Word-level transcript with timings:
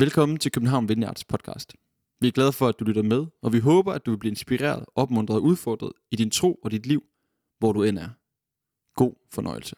Velkommen 0.00 0.38
til 0.38 0.52
København 0.52 0.88
Vineyards 0.88 1.24
podcast. 1.24 1.72
Vi 2.20 2.28
er 2.28 2.32
glade 2.32 2.52
for, 2.52 2.68
at 2.68 2.74
du 2.80 2.84
lytter 2.84 3.02
med, 3.02 3.26
og 3.42 3.52
vi 3.52 3.58
håber, 3.58 3.92
at 3.92 4.06
du 4.06 4.10
vil 4.10 4.18
blive 4.18 4.30
inspireret, 4.30 4.84
opmuntret 4.94 5.36
og 5.36 5.42
udfordret 5.42 5.92
i 6.10 6.16
din 6.16 6.30
tro 6.30 6.54
og 6.64 6.70
dit 6.70 6.86
liv, 6.86 7.02
hvor 7.58 7.72
du 7.72 7.82
end 7.82 7.98
er. 7.98 8.08
God 8.96 9.12
fornøjelse. 9.32 9.76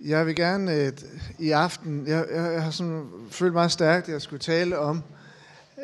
Jeg 0.00 0.26
vil 0.26 0.36
gerne 0.36 0.74
øh, 0.74 0.92
i 1.38 1.50
aften, 1.50 2.06
jeg, 2.06 2.26
jeg, 2.34 2.52
jeg 2.52 2.62
har 2.62 2.70
sådan 2.70 3.10
følt 3.30 3.52
meget 3.52 3.72
stærkt, 3.72 4.06
at 4.06 4.12
jeg 4.12 4.22
skulle 4.22 4.40
tale 4.40 4.78
om 4.78 5.02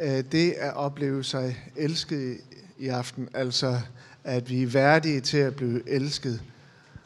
øh, 0.03 0.25
det 0.33 0.53
at 0.53 0.75
opleve 0.75 1.25
sig 1.25 1.57
elsket 1.77 2.39
i, 2.79 2.85
i 2.85 2.89
aften. 2.89 3.29
Altså, 3.35 3.81
at 4.25 4.51
vi 4.51 4.63
er 4.63 4.67
værdige 4.67 5.21
til 5.21 5.39
at 5.39 5.57
blive 5.57 5.89
elsket, 5.89 6.43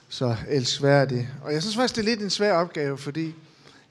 så 0.08 0.36
elskværdige. 0.48 1.28
Og 1.42 1.52
jeg 1.52 1.62
synes 1.62 1.76
faktisk, 1.76 1.96
det 1.96 2.02
er 2.02 2.06
lidt 2.06 2.22
en 2.22 2.30
svær 2.30 2.52
opgave, 2.52 2.98
fordi 2.98 3.34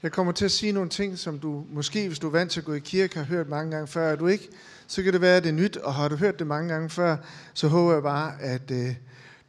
jeg 0.02 0.12
kommer 0.12 0.32
til 0.32 0.44
at 0.44 0.50
sige 0.50 0.72
nogle 0.72 0.88
ting, 0.88 1.18
som 1.18 1.38
du 1.38 1.64
måske, 1.70 2.08
hvis 2.08 2.18
du 2.18 2.26
er 2.26 2.30
vant 2.30 2.50
til 2.50 2.60
at 2.60 2.66
gå 2.66 2.72
i 2.72 2.78
kirke, 2.78 3.18
har 3.18 3.24
hørt 3.24 3.48
mange 3.48 3.70
gange 3.70 3.86
før. 3.86 4.08
Er 4.08 4.16
du 4.16 4.26
ikke, 4.26 4.48
så 4.86 5.02
kan 5.02 5.12
det 5.12 5.20
være, 5.20 5.36
at 5.36 5.42
det 5.42 5.48
er 5.48 5.54
nyt, 5.54 5.76
og 5.76 5.94
har 5.94 6.08
du 6.08 6.16
hørt 6.16 6.38
det 6.38 6.46
mange 6.46 6.72
gange 6.72 6.90
før, 6.90 7.16
så 7.54 7.68
håber 7.68 7.92
jeg 7.92 8.02
bare, 8.02 8.42
at 8.42 8.70
øh, 8.70 8.94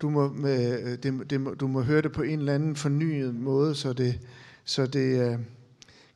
du, 0.01 0.09
må, 0.09 0.29
med, 0.29 0.81
øh, 0.83 0.97
det, 1.03 1.29
det, 1.29 1.59
du 1.59 1.67
må 1.67 1.81
høre 1.81 2.01
det 2.01 2.11
på 2.11 2.21
en 2.21 2.39
eller 2.39 2.55
anden 2.55 2.75
fornyet 2.75 3.35
måde, 3.35 3.75
så 3.75 3.93
det, 3.93 4.19
så 4.65 4.85
det 4.85 5.31
øh, 5.31 5.39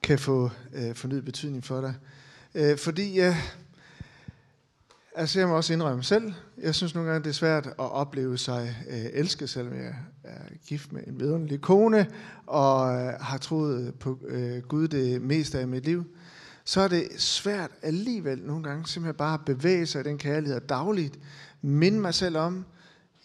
kan 0.04 0.20
få 0.20 0.50
øh, 0.74 0.96
fornyet 0.96 1.26
betydning 1.26 1.64
for 1.64 1.82
dig. 1.82 1.94
Øh, 2.56 2.78
fordi 2.78 3.18
jeg, 3.18 3.38
altså 5.16 5.40
jeg 5.40 5.48
må 5.48 5.56
også 5.56 5.74
indrømme 5.74 6.04
selv, 6.04 6.34
jeg 6.58 6.76
synes 6.76 6.96
nogle 6.96 7.10
gange, 7.10 7.24
det 7.24 7.30
er 7.30 7.34
svært 7.34 7.68
at 7.68 7.74
opleve 7.78 8.38
sig 8.38 8.76
øh, 8.90 9.06
elsket, 9.14 9.50
selvom 9.50 9.74
jeg 9.74 9.96
er 10.24 10.40
gift 10.68 10.94
med 10.94 11.02
en 11.08 11.20
vidunderlig 11.20 11.62
kone, 11.62 12.08
og 12.48 12.94
øh, 12.94 13.14
har 13.22 13.38
troet 13.38 13.96
på 14.00 14.20
øh, 14.28 14.62
Gud 14.62 14.88
det 14.88 15.22
meste 15.22 15.60
af 15.60 15.68
mit 15.68 15.86
liv. 15.86 16.06
Så 16.66 16.82
er 16.82 16.88
det 16.88 17.08
svært 17.18 17.72
alligevel 17.82 18.42
nogle 18.44 18.64
gange 18.64 18.88
simpelthen 18.88 19.18
bare 19.18 19.34
at 19.34 19.46
bevæge 19.46 19.86
sig 19.86 20.02
i 20.02 20.04
den 20.04 20.18
kærlighed 20.18 20.56
og 20.56 20.70
dagligt 20.70 21.20
minde 21.62 22.00
mig 22.00 22.14
selv 22.14 22.38
om, 22.38 22.66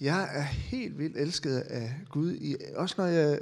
jeg 0.01 0.29
er 0.33 0.43
helt 0.43 0.99
vildt 0.99 1.17
elsket 1.17 1.59
af 1.59 1.95
Gud, 2.11 2.33
i, 2.33 2.57
også 2.77 2.95
når 2.99 3.07
jeg, 3.07 3.39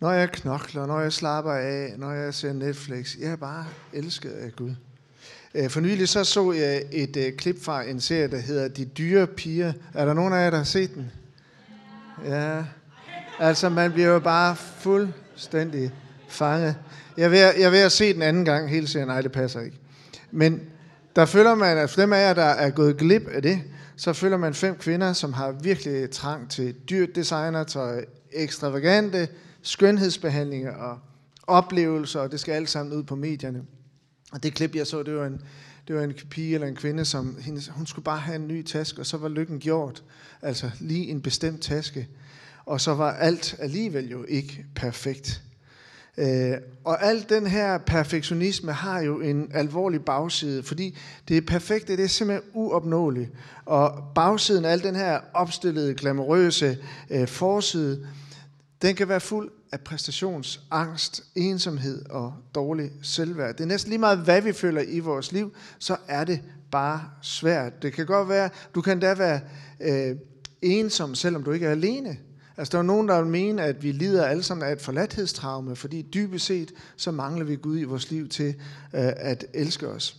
når 0.00 0.10
jeg 0.10 0.32
knokler, 0.32 0.86
når 0.86 1.00
jeg 1.00 1.12
slapper 1.12 1.52
af, 1.52 1.94
når 1.98 2.12
jeg 2.12 2.34
ser 2.34 2.52
Netflix. 2.52 3.18
Jeg 3.18 3.30
er 3.30 3.36
bare 3.36 3.66
elsket 3.92 4.30
af 4.30 4.52
Gud. 4.56 4.74
Øh, 5.54 5.70
for 5.70 5.80
nylig 5.80 6.08
så, 6.08 6.24
så 6.24 6.52
jeg 6.52 6.82
et 6.92 7.16
øh, 7.16 7.32
klip 7.32 7.62
fra 7.62 7.82
en 7.82 8.00
serie, 8.00 8.28
der 8.28 8.38
hedder 8.38 8.68
De 8.68 8.84
dyre 8.84 9.26
piger. 9.26 9.72
Er 9.94 10.04
der 10.04 10.14
nogen 10.14 10.32
af 10.32 10.44
jer, 10.44 10.50
der 10.50 10.56
har 10.56 10.64
set 10.64 10.94
den? 10.94 11.10
Ja. 12.24 12.64
Altså, 13.38 13.68
man 13.68 13.92
bliver 13.92 14.08
jo 14.08 14.18
bare 14.18 14.56
fuldstændig 14.56 15.90
fanget. 16.28 16.76
Jeg 17.16 17.30
vil, 17.30 17.38
jeg 17.38 17.72
vil 17.72 17.90
se 17.90 18.14
den 18.14 18.22
anden 18.22 18.44
gang, 18.44 18.70
helt 18.70 18.88
serien. 18.88 19.08
Nej, 19.08 19.22
det 19.22 19.32
passer 19.32 19.60
ikke. 19.60 19.76
Men 20.30 20.60
der 21.16 21.26
føler 21.26 21.54
man, 21.54 21.78
at 21.78 21.90
for 21.90 22.00
dem 22.00 22.12
af 22.12 22.20
jer, 22.28 22.34
der 22.34 22.42
er 22.42 22.70
gået 22.70 22.96
glip 22.96 23.28
af 23.28 23.42
det, 23.42 23.62
så 23.96 24.12
føler 24.12 24.36
man 24.36 24.54
fem 24.54 24.76
kvinder, 24.76 25.12
som 25.12 25.32
har 25.32 25.52
virkelig 25.52 26.10
trang 26.10 26.50
til 26.50 26.74
dyrt 26.90 27.14
designertøj, 27.14 28.04
ekstravagante 28.32 29.28
skønhedsbehandlinger 29.62 30.72
og 30.72 30.98
oplevelser, 31.46 32.20
og 32.20 32.32
det 32.32 32.40
skal 32.40 32.52
alt 32.52 32.70
sammen 32.70 32.96
ud 32.96 33.02
på 33.02 33.16
medierne. 33.16 33.62
Og 34.30 34.42
det 34.42 34.54
klip, 34.54 34.76
jeg 34.76 34.86
så, 34.86 35.02
det 35.02 35.14
var 35.14 35.26
en, 35.26 35.40
det 35.88 35.96
var 35.96 36.02
en 36.02 36.14
pige 36.30 36.54
eller 36.54 36.66
en 36.66 36.76
kvinde, 36.76 37.04
som 37.04 37.36
hendes, 37.40 37.68
hun 37.68 37.86
skulle 37.86 38.04
bare 38.04 38.18
have 38.18 38.36
en 38.36 38.48
ny 38.48 38.62
taske, 38.62 39.00
og 39.00 39.06
så 39.06 39.16
var 39.16 39.28
lykken 39.28 39.58
gjort. 39.58 40.02
Altså 40.42 40.70
lige 40.80 41.08
en 41.08 41.22
bestemt 41.22 41.62
taske. 41.62 42.08
Og 42.66 42.80
så 42.80 42.94
var 42.94 43.12
alt 43.12 43.56
alligevel 43.58 44.10
jo 44.10 44.24
ikke 44.28 44.64
perfekt. 44.74 45.42
Øh, 46.18 46.52
og 46.84 47.04
al 47.04 47.26
den 47.28 47.46
her 47.46 47.78
perfektionisme 47.78 48.72
har 48.72 49.00
jo 49.00 49.20
en 49.20 49.50
alvorlig 49.54 50.04
bagside, 50.04 50.62
fordi 50.62 50.98
det 51.28 51.46
perfekte, 51.46 51.96
det 51.96 52.04
er 52.04 52.08
simpelthen 52.08 52.50
uopnåeligt. 52.54 53.30
Og 53.64 54.02
bagsiden 54.14 54.64
af 54.64 54.72
al 54.72 54.82
den 54.82 54.96
her 54.96 55.20
opstillede, 55.34 55.94
glamourøse 55.94 56.78
øh, 57.10 57.28
forside, 57.28 58.06
den 58.82 58.96
kan 58.96 59.08
være 59.08 59.20
fuld 59.20 59.50
af 59.72 59.80
præstationsangst, 59.80 61.22
ensomhed 61.34 62.04
og 62.10 62.34
dårlig 62.54 62.90
selvværd. 63.02 63.56
Det 63.56 63.60
er 63.60 63.68
næsten 63.68 63.90
lige 63.90 63.98
meget, 63.98 64.18
hvad 64.18 64.42
vi 64.42 64.52
føler 64.52 64.82
i 64.88 64.98
vores 64.98 65.32
liv, 65.32 65.54
så 65.78 65.96
er 66.08 66.24
det 66.24 66.40
bare 66.70 67.04
svært. 67.22 67.82
Det 67.82 67.92
kan 67.92 68.06
godt 68.06 68.28
være, 68.28 68.50
du 68.74 68.80
kan 68.80 69.00
da 69.00 69.14
være 69.14 69.40
øh, 69.80 70.16
ensom, 70.62 71.14
selvom 71.14 71.44
du 71.44 71.52
ikke 71.52 71.66
er 71.66 71.70
alene. 71.70 72.18
Altså, 72.56 72.72
der 72.72 72.78
er 72.78 72.82
nogen, 72.82 73.08
der 73.08 73.22
vil 73.22 73.30
mene, 73.30 73.62
at 73.62 73.82
vi 73.82 73.92
lider 73.92 74.26
alle 74.26 74.42
sammen 74.42 74.68
af 74.68 74.72
et 74.72 74.80
forladthedstraume, 74.80 75.76
fordi 75.76 76.02
dybest 76.02 76.46
set, 76.46 76.72
så 76.96 77.10
mangler 77.10 77.44
vi 77.44 77.56
Gud 77.56 77.78
i 77.78 77.84
vores 77.84 78.10
liv 78.10 78.28
til 78.28 78.48
øh, 78.94 79.12
at 79.16 79.44
elske 79.54 79.88
os. 79.88 80.16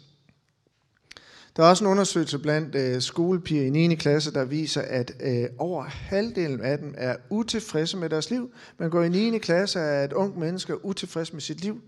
Der 1.56 1.64
er 1.64 1.68
også 1.68 1.84
en 1.84 1.92
undersøgelse 1.92 2.40
blandt 2.40 2.76
øh, 2.76 3.02
skolepiger 3.02 3.64
i 3.64 3.70
9. 3.70 3.96
klasse, 3.96 4.34
der 4.34 4.46
viser, 4.46 4.82
at 4.82 5.12
øh, 5.20 5.46
over 5.58 5.84
halvdelen 5.84 6.62
af 6.62 6.78
dem 6.78 6.94
er 6.98 7.16
utilfredse 7.30 7.98
med 7.98 8.10
deres 8.10 8.30
liv. 8.30 8.52
Man 8.78 8.90
går 8.90 9.04
i 9.04 9.10
9. 9.10 9.38
klasse 9.38 9.80
er 9.80 10.04
et 10.04 10.14
ung 10.14 10.40
menneske 10.40 10.86
utilfreds 10.86 11.34
med 11.34 11.42
sit 11.42 11.62
liv, 11.62 11.82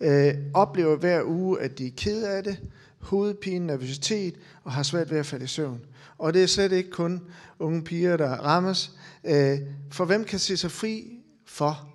øh, 0.00 0.34
oplever 0.54 0.96
hver 0.96 1.22
uge, 1.24 1.60
at 1.60 1.78
de 1.78 1.86
er 1.86 1.90
ked 1.96 2.24
af 2.24 2.44
det, 2.44 2.58
hovedpine, 2.98 3.66
nervøsitet 3.66 4.34
og 4.64 4.72
har 4.72 4.82
svært 4.82 5.10
ved 5.10 5.18
at 5.18 5.26
falde 5.26 5.44
i 5.44 5.48
søvn. 5.48 5.80
Og 6.18 6.34
det 6.34 6.42
er 6.42 6.46
slet 6.46 6.72
ikke 6.72 6.90
kun 6.90 7.20
unge 7.58 7.82
piger, 7.82 8.16
der 8.16 8.30
rammes. 8.30 8.92
Øh, 9.24 9.58
for 9.90 10.04
hvem 10.04 10.24
kan 10.24 10.38
se 10.38 10.56
sig 10.56 10.70
fri 10.70 11.18
for 11.46 11.94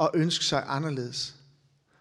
at 0.00 0.10
ønske 0.14 0.44
sig 0.44 0.64
anderledes? 0.66 1.34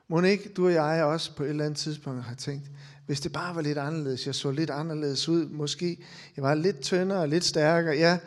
Må 0.08 0.22
ikke 0.22 0.50
du 0.50 0.66
og 0.66 0.74
jeg 0.74 1.04
også 1.04 1.36
på 1.36 1.44
et 1.44 1.50
eller 1.50 1.66
andet 1.66 1.80
tidspunkt 1.80 2.24
har 2.24 2.36
tænkt, 2.36 2.72
hvis 3.14 3.22
det 3.22 3.32
bare 3.32 3.56
var 3.56 3.62
lidt 3.62 3.78
anderledes, 3.78 4.26
jeg 4.26 4.36
så 4.36 4.52
lidt 4.52 4.70
anderledes 4.70 5.30
ud, 5.30 5.46
måske 5.46 5.98
jeg 6.36 6.44
var 6.44 6.56
lidt 6.56 6.82
tyndere 6.82 7.20
og 7.20 7.30
lidt 7.30 7.46
stærkere, 7.46 7.96
ja, 7.96 8.18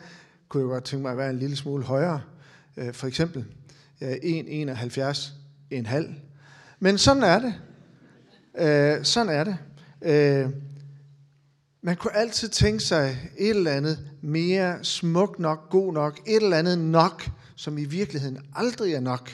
kunne 0.49 0.61
jeg 0.61 0.69
godt 0.69 0.83
tænke 0.83 1.01
mig 1.01 1.11
at 1.11 1.17
være 1.17 1.29
en 1.29 1.39
lille 1.39 1.55
smule 1.55 1.83
højere, 1.83 2.21
øh, 2.77 2.93
for 2.93 3.07
eksempel. 3.07 3.45
1,71, 4.01 5.31
en 5.71 5.85
halv. 5.85 6.09
Men 6.79 6.97
sådan 6.97 7.23
er 7.23 7.39
det. 7.39 7.53
Øh, 8.57 9.05
sådan 9.05 9.33
er 9.33 9.43
det. 9.43 9.57
Øh, 10.01 10.49
man 11.81 11.95
kunne 11.95 12.15
altid 12.15 12.49
tænke 12.49 12.79
sig 12.79 13.29
et 13.37 13.49
eller 13.49 13.71
andet 13.71 14.09
mere 14.21 14.83
smuk 14.83 15.39
nok, 15.39 15.69
god 15.69 15.93
nok, 15.93 16.19
et 16.27 16.43
eller 16.43 16.57
andet 16.57 16.77
nok, 16.79 17.29
som 17.55 17.77
i 17.77 17.85
virkeligheden 17.85 18.37
aldrig 18.55 18.93
er 18.93 18.99
nok. 18.99 19.29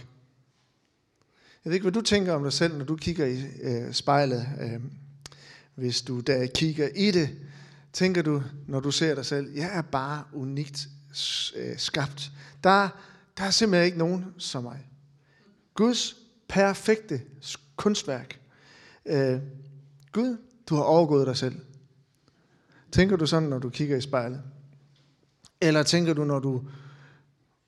Jeg 1.66 1.70
ved 1.70 1.74
ikke, 1.74 1.84
hvad 1.84 1.92
du 1.92 2.02
tænker 2.02 2.34
om 2.34 2.44
dig 2.44 2.54
selv, 2.54 2.78
når 2.78 2.86
du 2.86 2.96
kigger 2.96 3.26
i 3.26 3.44
øh, 3.62 3.94
spejlet. 3.94 4.48
Øh, 4.62 4.80
hvis 5.76 6.02
du 6.02 6.22
da 6.22 6.48
kigger 6.56 6.90
i 6.96 7.12
det, 7.12 7.30
tænker 7.94 8.22
du, 8.22 8.44
når 8.68 8.80
du 8.80 8.92
ser 8.92 9.16
dig 9.16 9.26
selv, 9.26 9.54
jeg 9.56 9.78
er 9.78 9.82
bare 9.82 10.24
unikt 10.34 10.88
øh, 11.56 11.78
skabt. 11.78 12.32
Der, 12.64 12.90
der 13.38 13.44
er 13.44 13.52
simpelthen 13.52 13.86
ikke 13.86 13.98
nogen 13.98 14.26
som 14.38 14.64
mig. 14.64 14.80
Guds 15.74 16.16
perfekte 16.48 17.22
kunstværk. 17.76 18.40
Øh, 19.06 19.40
Gud, 20.12 20.38
du 20.70 20.76
har 20.76 20.84
overgået 20.84 21.28
dig 21.28 21.38
selv. 21.38 21.56
Tænker 22.92 23.16
du 23.16 23.26
sådan, 23.26 23.50
når 23.50 23.60
du 23.60 23.70
kigger 23.70 23.98
i 23.98 24.02
spejlet? 24.02 24.42
Eller 25.62 25.84
tænker 25.84 26.14
du, 26.14 26.24
når 26.24 26.40
du 26.40 26.64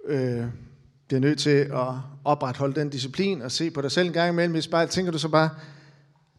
øh, 0.06 0.46
bliver 1.08 1.20
nødt 1.20 1.40
til 1.40 1.50
at 1.50 1.88
opretholde 2.24 2.80
den 2.80 2.90
disciplin 2.90 3.42
og 3.42 3.52
se 3.52 3.72
på 3.72 3.82
dig 3.82 3.92
selv 3.92 4.08
en 4.08 4.14
gang 4.14 4.30
imellem 4.30 4.56
i 4.56 4.62
spejlet, 4.62 4.92
tænker 4.92 5.12
du 5.12 5.18
så 5.18 5.30
bare, 5.30 5.50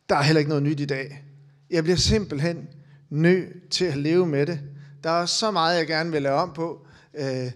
der 0.09 0.17
er 0.17 0.23
heller 0.23 0.39
ikke 0.39 0.49
noget 0.49 0.63
nyt 0.63 0.81
i 0.81 0.85
dag. 0.85 1.26
Jeg 1.71 1.83
bliver 1.83 1.97
simpelthen 1.97 2.69
nødt 3.11 3.71
til 3.71 3.85
at 3.85 3.97
leve 3.97 4.27
med 4.27 4.47
det. 4.47 4.61
Der 5.05 5.11
er 5.11 5.27
så 5.27 5.51
meget, 5.51 5.79
jeg 5.79 5.87
gerne 5.87 6.13
vil 6.13 6.23
lave 6.23 6.37
om 6.37 6.53
på, 6.53 6.87
øh, 7.15 7.51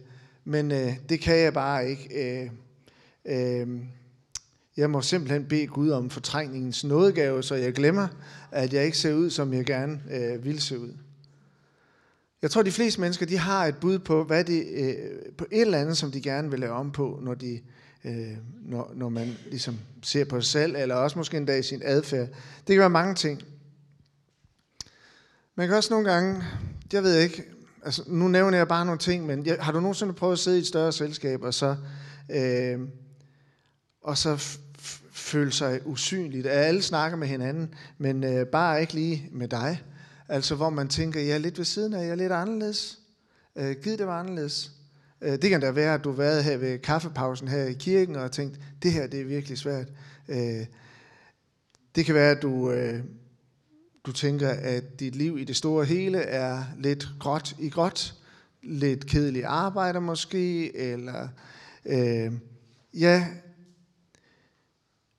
men 0.44 0.72
øh, 0.72 0.92
det 1.08 1.20
kan 1.20 1.38
jeg 1.38 1.54
bare 1.54 1.90
ikke. 1.90 2.40
Øh, 2.42 2.50
øh, 3.24 3.68
jeg 4.76 4.90
må 4.90 5.00
simpelthen 5.02 5.44
bede 5.44 5.66
Gud 5.66 5.90
om 5.90 6.10
fortrængningens 6.10 6.84
nådegave, 6.84 7.42
så 7.42 7.54
jeg 7.54 7.72
glemmer, 7.72 8.08
at 8.50 8.72
jeg 8.72 8.84
ikke 8.84 8.98
ser 8.98 9.14
ud, 9.14 9.30
som 9.30 9.52
jeg 9.52 9.64
gerne 9.64 10.00
øh, 10.10 10.44
vil 10.44 10.60
se 10.60 10.78
ud. 10.78 10.92
Jeg 12.42 12.50
tror, 12.50 12.62
de 12.62 12.72
fleste 12.72 13.00
mennesker 13.00 13.26
de 13.26 13.38
har 13.38 13.66
et 13.66 13.76
bud 13.76 13.98
på, 13.98 14.24
hvad 14.24 14.44
de, 14.44 14.58
øh, 14.58 14.94
på 15.38 15.46
et 15.50 15.60
eller 15.60 15.78
andet, 15.78 15.96
som 15.96 16.12
de 16.12 16.20
gerne 16.20 16.50
vil 16.50 16.60
lave 16.60 16.72
om 16.72 16.92
på, 16.92 17.18
når, 17.22 17.34
de, 17.34 17.60
øh, 18.04 18.36
når, 18.62 18.92
når 18.94 19.08
man 19.08 19.36
ligesom 19.50 19.78
ser 20.02 20.24
på 20.24 20.40
sig 20.40 20.50
selv, 20.50 20.76
eller 20.76 20.94
også 20.94 21.18
måske 21.18 21.36
endda 21.36 21.56
i 21.56 21.62
sin 21.62 21.82
adfærd. 21.84 22.28
Det 22.66 22.74
kan 22.74 22.78
være 22.78 22.90
mange 22.90 23.14
ting. 23.14 23.42
Man 25.60 25.68
kan 25.68 25.76
også 25.76 25.92
nogle 25.94 26.10
gange, 26.12 26.42
jeg 26.92 27.02
ved 27.02 27.18
ikke, 27.18 27.44
altså 27.84 28.02
nu 28.06 28.28
nævner 28.28 28.58
jeg 28.58 28.68
bare 28.68 28.84
nogle 28.84 28.98
ting, 28.98 29.26
men 29.26 29.46
jeg, 29.46 29.56
har 29.60 29.72
du 29.72 29.80
nogensinde 29.80 30.12
prøvet 30.12 30.32
at 30.32 30.38
sidde 30.38 30.56
i 30.56 30.60
et 30.60 30.66
større 30.66 30.92
selskab, 30.92 31.42
og 31.42 31.54
så, 31.54 31.76
øh, 32.30 32.78
og 34.02 34.18
så 34.18 34.58
føle 35.12 35.52
sig 35.52 35.80
usynligt? 35.84 36.46
At 36.46 36.64
alle 36.66 36.82
snakker 36.82 37.18
med 37.18 37.28
hinanden, 37.28 37.74
men 37.98 38.24
øh, 38.24 38.46
bare 38.46 38.80
ikke 38.80 38.94
lige 38.94 39.28
med 39.32 39.48
dig. 39.48 39.82
Altså 40.28 40.54
hvor 40.54 40.70
man 40.70 40.88
tænker, 40.88 41.20
jeg 41.20 41.34
er 41.34 41.38
lidt 41.38 41.58
ved 41.58 41.64
siden 41.64 41.94
af, 41.94 42.02
jeg 42.02 42.10
er 42.10 42.14
lidt 42.14 42.32
anderledes. 42.32 42.98
Øh, 43.56 43.76
giv 43.82 43.98
det 43.98 44.06
var 44.06 44.20
anderledes. 44.20 44.72
Øh, 45.20 45.32
det 45.32 45.50
kan 45.50 45.60
da 45.60 45.70
være, 45.70 45.94
at 45.94 46.04
du 46.04 46.10
har 46.10 46.16
været 46.16 46.44
her 46.44 46.56
ved 46.56 46.78
kaffepausen 46.78 47.48
her 47.48 47.64
i 47.64 47.72
kirken 47.72 48.16
og 48.16 48.32
tænkt, 48.32 48.60
det 48.82 48.92
her 48.92 49.06
det 49.06 49.20
er 49.20 49.24
virkelig 49.24 49.58
svært. 49.58 49.88
Øh, 50.28 50.66
Det 51.94 52.06
kan 52.06 52.14
være, 52.14 52.30
at 52.30 52.42
du, 52.42 52.70
øh, 52.70 53.00
du 54.06 54.12
tænker, 54.12 54.48
at 54.48 55.00
dit 55.00 55.16
liv 55.16 55.38
i 55.38 55.44
det 55.44 55.56
store 55.56 55.84
hele 55.84 56.18
er 56.18 56.64
lidt 56.78 57.08
gråt 57.18 57.56
i 57.58 57.68
gråt, 57.68 58.14
lidt 58.62 59.06
kedelig 59.06 59.44
arbejde 59.44 60.00
måske, 60.00 60.76
eller 60.76 61.28
øh, 61.86 62.32
ja, 62.94 63.26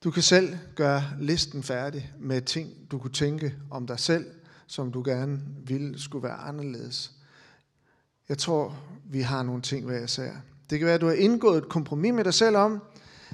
du 0.04 0.10
kan 0.10 0.22
selv 0.22 0.56
gøre 0.74 1.02
listen 1.20 1.62
færdig 1.62 2.12
med 2.18 2.42
ting, 2.42 2.70
du 2.90 2.98
kunne 2.98 3.12
tænke 3.12 3.54
om 3.70 3.86
dig 3.86 3.98
selv, 3.98 4.26
som 4.66 4.92
du 4.92 5.02
gerne 5.06 5.40
ville 5.66 6.00
skulle 6.00 6.22
være 6.22 6.36
anderledes. 6.36 7.12
Jeg 8.28 8.38
tror, 8.38 8.78
vi 9.04 9.20
har 9.20 9.42
nogle 9.42 9.62
ting 9.62 9.86
hver 9.86 10.04
især. 10.04 10.30
Det 10.70 10.78
kan 10.78 10.86
være, 10.86 10.94
at 10.94 11.00
du 11.00 11.06
har 11.06 11.14
indgået 11.14 11.58
et 11.58 11.68
kompromis 11.68 12.12
med 12.12 12.24
dig 12.24 12.34
selv 12.34 12.56
om, 12.56 12.82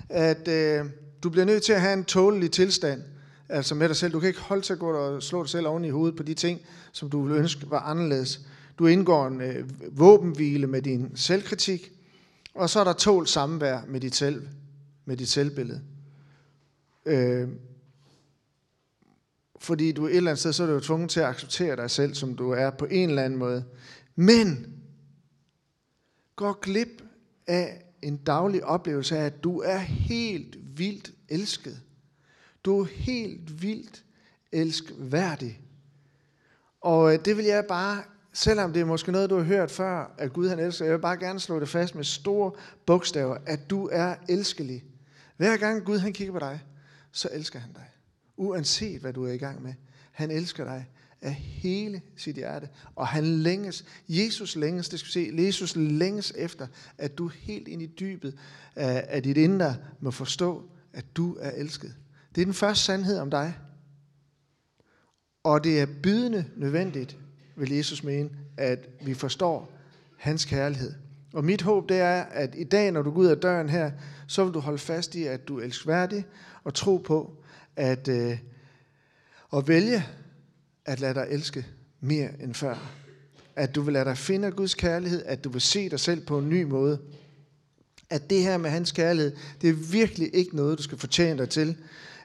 at 0.08 0.48
øh, 0.48 0.86
du 1.22 1.30
bliver 1.30 1.44
nødt 1.44 1.62
til 1.62 1.72
at 1.72 1.80
have 1.80 1.92
en 1.92 2.04
tålelig 2.04 2.50
tilstand, 2.50 3.02
altså 3.48 3.74
med 3.74 3.88
dig 3.88 3.96
selv. 3.96 4.12
Du 4.12 4.20
kan 4.20 4.28
ikke 4.28 4.40
holde 4.40 4.62
til 4.62 4.72
at 4.72 4.78
gå 4.78 4.90
og 4.90 5.22
slå 5.22 5.42
dig 5.42 5.50
selv 5.50 5.66
oven 5.66 5.84
i 5.84 5.88
hovedet 5.88 6.16
på 6.16 6.22
de 6.22 6.34
ting, 6.34 6.60
som 6.92 7.10
du 7.10 7.22
ville 7.22 7.38
ønske 7.38 7.70
var 7.70 7.80
anderledes. 7.80 8.40
Du 8.78 8.86
indgår 8.86 9.26
en 9.26 9.40
øh, 9.40 9.98
våbenhvile 9.98 10.66
med 10.66 10.82
din 10.82 11.16
selvkritik, 11.16 11.92
og 12.54 12.70
så 12.70 12.80
er 12.80 12.84
der 12.84 12.92
tål 12.92 13.26
samvær 13.26 13.80
med 13.88 14.00
dit 14.00 14.14
selv, 14.14 14.48
med 15.04 15.16
dit 15.16 15.28
selvbillede. 15.28 15.80
Øh, 17.06 17.48
fordi 19.60 19.92
du 19.92 20.06
et 20.06 20.16
eller 20.16 20.30
andet 20.30 20.40
sted, 20.40 20.52
så 20.52 20.62
er 20.62 20.66
du 20.66 20.72
jo 20.72 20.80
tvunget 20.80 21.10
til 21.10 21.20
at 21.20 21.26
acceptere 21.26 21.76
dig 21.76 21.90
selv, 21.90 22.14
som 22.14 22.36
du 22.36 22.50
er 22.50 22.70
på 22.70 22.84
en 22.90 23.08
eller 23.08 23.22
anden 23.22 23.38
måde. 23.38 23.64
Men 24.16 24.66
går 26.36 26.60
glip 26.60 27.02
af 27.46 27.84
en 28.02 28.16
daglig 28.16 28.64
oplevelse 28.64 29.18
af, 29.18 29.24
at 29.24 29.44
du 29.44 29.58
er 29.58 29.78
helt 29.78 30.56
vildt 30.78 31.12
elsket. 31.28 31.80
Du 32.68 32.80
er 32.80 32.86
helt 32.86 33.62
vildt 33.62 34.04
elskværdig. 34.52 35.60
Og 36.80 37.14
øh, 37.14 37.24
det 37.24 37.36
vil 37.36 37.44
jeg 37.44 37.64
bare, 37.68 38.02
selvom 38.32 38.72
det 38.72 38.80
er 38.80 38.84
måske 38.84 39.12
noget, 39.12 39.30
du 39.30 39.36
har 39.36 39.44
hørt 39.44 39.70
før, 39.70 40.14
at 40.18 40.32
Gud 40.32 40.48
han 40.48 40.58
elsker, 40.58 40.84
jeg 40.84 40.94
vil 40.94 41.00
bare 41.00 41.16
gerne 41.16 41.40
slå 41.40 41.60
det 41.60 41.68
fast 41.68 41.94
med 41.94 42.04
store 42.04 42.52
bogstaver, 42.86 43.36
at 43.46 43.70
du 43.70 43.88
er 43.92 44.14
elskelig. 44.28 44.84
Hver 45.36 45.56
gang 45.56 45.84
Gud 45.84 45.98
han 45.98 46.12
kigger 46.12 46.32
på 46.32 46.38
dig, 46.38 46.60
så 47.12 47.28
elsker 47.32 47.58
han 47.58 47.72
dig. 47.72 47.86
Uanset 48.36 49.00
hvad 49.00 49.12
du 49.12 49.24
er 49.24 49.32
i 49.32 49.38
gang 49.38 49.62
med. 49.62 49.74
Han 50.12 50.30
elsker 50.30 50.64
dig 50.64 50.86
af 51.22 51.34
hele 51.34 52.02
sit 52.16 52.36
hjerte. 52.36 52.68
Og 52.94 53.06
han 53.06 53.24
længes, 53.24 53.84
Jesus 54.08 54.56
længes, 54.56 54.88
det 54.88 54.98
skal 54.98 55.12
se, 55.12 55.30
Jesus 55.32 55.76
længes 55.76 56.32
efter, 56.36 56.66
at 56.98 57.18
du 57.18 57.28
helt 57.28 57.68
ind 57.68 57.82
i 57.82 57.86
dybet 57.86 58.38
af, 58.76 59.04
af 59.08 59.22
dit 59.22 59.36
indre 59.36 59.76
må 60.00 60.10
forstå, 60.10 60.70
at 60.92 61.04
du 61.16 61.36
er 61.40 61.50
elsket. 61.50 61.94
Det 62.38 62.42
er 62.42 62.46
den 62.46 62.54
første 62.54 62.84
sandhed 62.84 63.18
om 63.18 63.30
dig. 63.30 63.54
Og 65.42 65.64
det 65.64 65.80
er 65.80 65.86
bydende 66.02 66.44
nødvendigt, 66.56 67.18
vil 67.56 67.72
Jesus 67.72 68.04
mene, 68.04 68.30
at 68.56 68.88
vi 69.04 69.14
forstår 69.14 69.72
hans 70.18 70.44
kærlighed. 70.44 70.94
Og 71.32 71.44
mit 71.44 71.62
håb 71.62 71.88
det 71.88 71.96
er, 71.96 72.22
at 72.22 72.54
i 72.54 72.64
dag, 72.64 72.92
når 72.92 73.02
du 73.02 73.10
går 73.10 73.20
ud 73.20 73.26
af 73.26 73.36
døren 73.36 73.68
her, 73.68 73.90
så 74.26 74.44
vil 74.44 74.54
du 74.54 74.60
holde 74.60 74.78
fast 74.78 75.14
i, 75.14 75.24
at 75.24 75.48
du 75.48 75.58
er 75.58 75.64
elskværdig, 75.64 76.26
og 76.64 76.74
tro 76.74 76.96
på, 76.96 77.36
at, 77.76 78.08
øh, 78.08 78.38
at 79.52 79.68
vælge 79.68 80.04
at 80.84 81.00
lade 81.00 81.14
dig 81.14 81.26
elske 81.30 81.66
mere 82.00 82.42
end 82.42 82.54
før. 82.54 82.92
At 83.56 83.74
du 83.74 83.82
vil 83.82 83.92
lade 83.92 84.04
dig 84.04 84.18
finde 84.18 84.50
Guds 84.50 84.74
kærlighed, 84.74 85.22
at 85.24 85.44
du 85.44 85.50
vil 85.50 85.60
se 85.60 85.88
dig 85.88 86.00
selv 86.00 86.26
på 86.26 86.38
en 86.38 86.48
ny 86.48 86.62
måde. 86.62 86.98
At 88.10 88.30
det 88.30 88.42
her 88.42 88.58
med 88.58 88.70
hans 88.70 88.92
kærlighed, 88.92 89.32
det 89.60 89.70
er 89.70 89.74
virkelig 89.74 90.30
ikke 90.34 90.56
noget, 90.56 90.78
du 90.78 90.82
skal 90.82 90.98
fortjene 90.98 91.38
dig 91.38 91.48
til. 91.48 91.76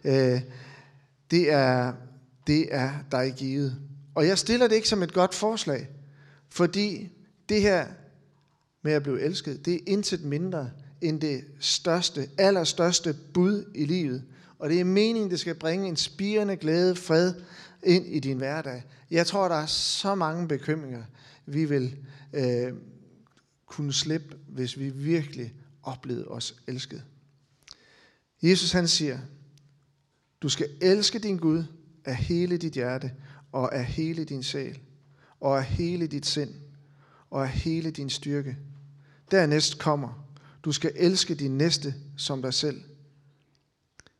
Øh, 0.03 0.41
det, 1.31 1.51
er, 1.51 1.93
det 2.47 2.75
er 2.75 2.91
dig 3.11 3.33
givet. 3.37 3.77
Og 4.15 4.27
jeg 4.27 4.37
stiller 4.37 4.67
det 4.67 4.75
ikke 4.75 4.89
som 4.89 5.03
et 5.03 5.13
godt 5.13 5.35
forslag, 5.35 5.89
fordi 6.49 7.09
det 7.49 7.61
her 7.61 7.85
med 8.81 8.93
at 8.93 9.03
blive 9.03 9.21
elsket, 9.21 9.65
det 9.65 9.73
er 9.73 9.79
intet 9.87 10.23
mindre 10.23 10.69
end 11.01 11.21
det 11.21 11.43
største, 11.59 12.29
allerstørste 12.37 13.15
bud 13.33 13.71
i 13.75 13.85
livet. 13.85 14.23
Og 14.59 14.69
det 14.69 14.79
er 14.79 14.83
meningen, 14.83 15.31
det 15.31 15.39
skal 15.39 15.55
bringe 15.55 15.87
en 15.87 15.95
spirende 15.95 16.55
glæde, 16.55 16.95
fred 16.95 17.33
ind 17.83 18.05
i 18.05 18.19
din 18.19 18.37
hverdag. 18.37 18.83
Jeg 19.11 19.27
tror, 19.27 19.47
der 19.47 19.55
er 19.55 19.65
så 19.65 20.15
mange 20.15 20.47
bekymringer, 20.47 21.03
vi 21.45 21.65
vil 21.65 21.95
øh, 22.33 22.73
kunne 23.65 23.93
slippe, 23.93 24.35
hvis 24.47 24.79
vi 24.79 24.89
virkelig 24.89 25.53
oplevede 25.83 26.27
os 26.27 26.55
elsket. 26.67 27.03
Jesus 28.41 28.71
han 28.71 28.87
siger, 28.87 29.19
du 30.41 30.49
skal 30.49 30.69
elske 30.81 31.19
din 31.19 31.37
Gud 31.37 31.63
af 32.05 32.15
hele 32.15 32.57
dit 32.57 32.73
hjerte, 32.73 33.11
og 33.51 33.75
af 33.75 33.85
hele 33.85 34.25
din 34.25 34.43
sjæl, 34.43 34.79
og 35.39 35.57
af 35.57 35.63
hele 35.63 36.07
dit 36.07 36.25
sind, 36.25 36.53
og 37.29 37.43
af 37.43 37.49
hele 37.49 37.91
din 37.91 38.09
styrke. 38.09 38.57
Dernæst 39.31 39.79
kommer, 39.79 40.27
du 40.63 40.71
skal 40.71 40.91
elske 40.95 41.35
din 41.35 41.57
næste 41.57 41.95
som 42.17 42.41
dig 42.41 42.53
selv. 42.53 42.81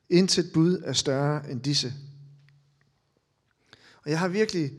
Intet 0.10 0.52
bud 0.54 0.82
er 0.86 0.94
større 0.94 1.52
end 1.52 1.62
disse. 1.62 1.94
Og 4.04 4.12
jeg 4.12 4.20
har 4.20 4.28
virkelig, 4.28 4.72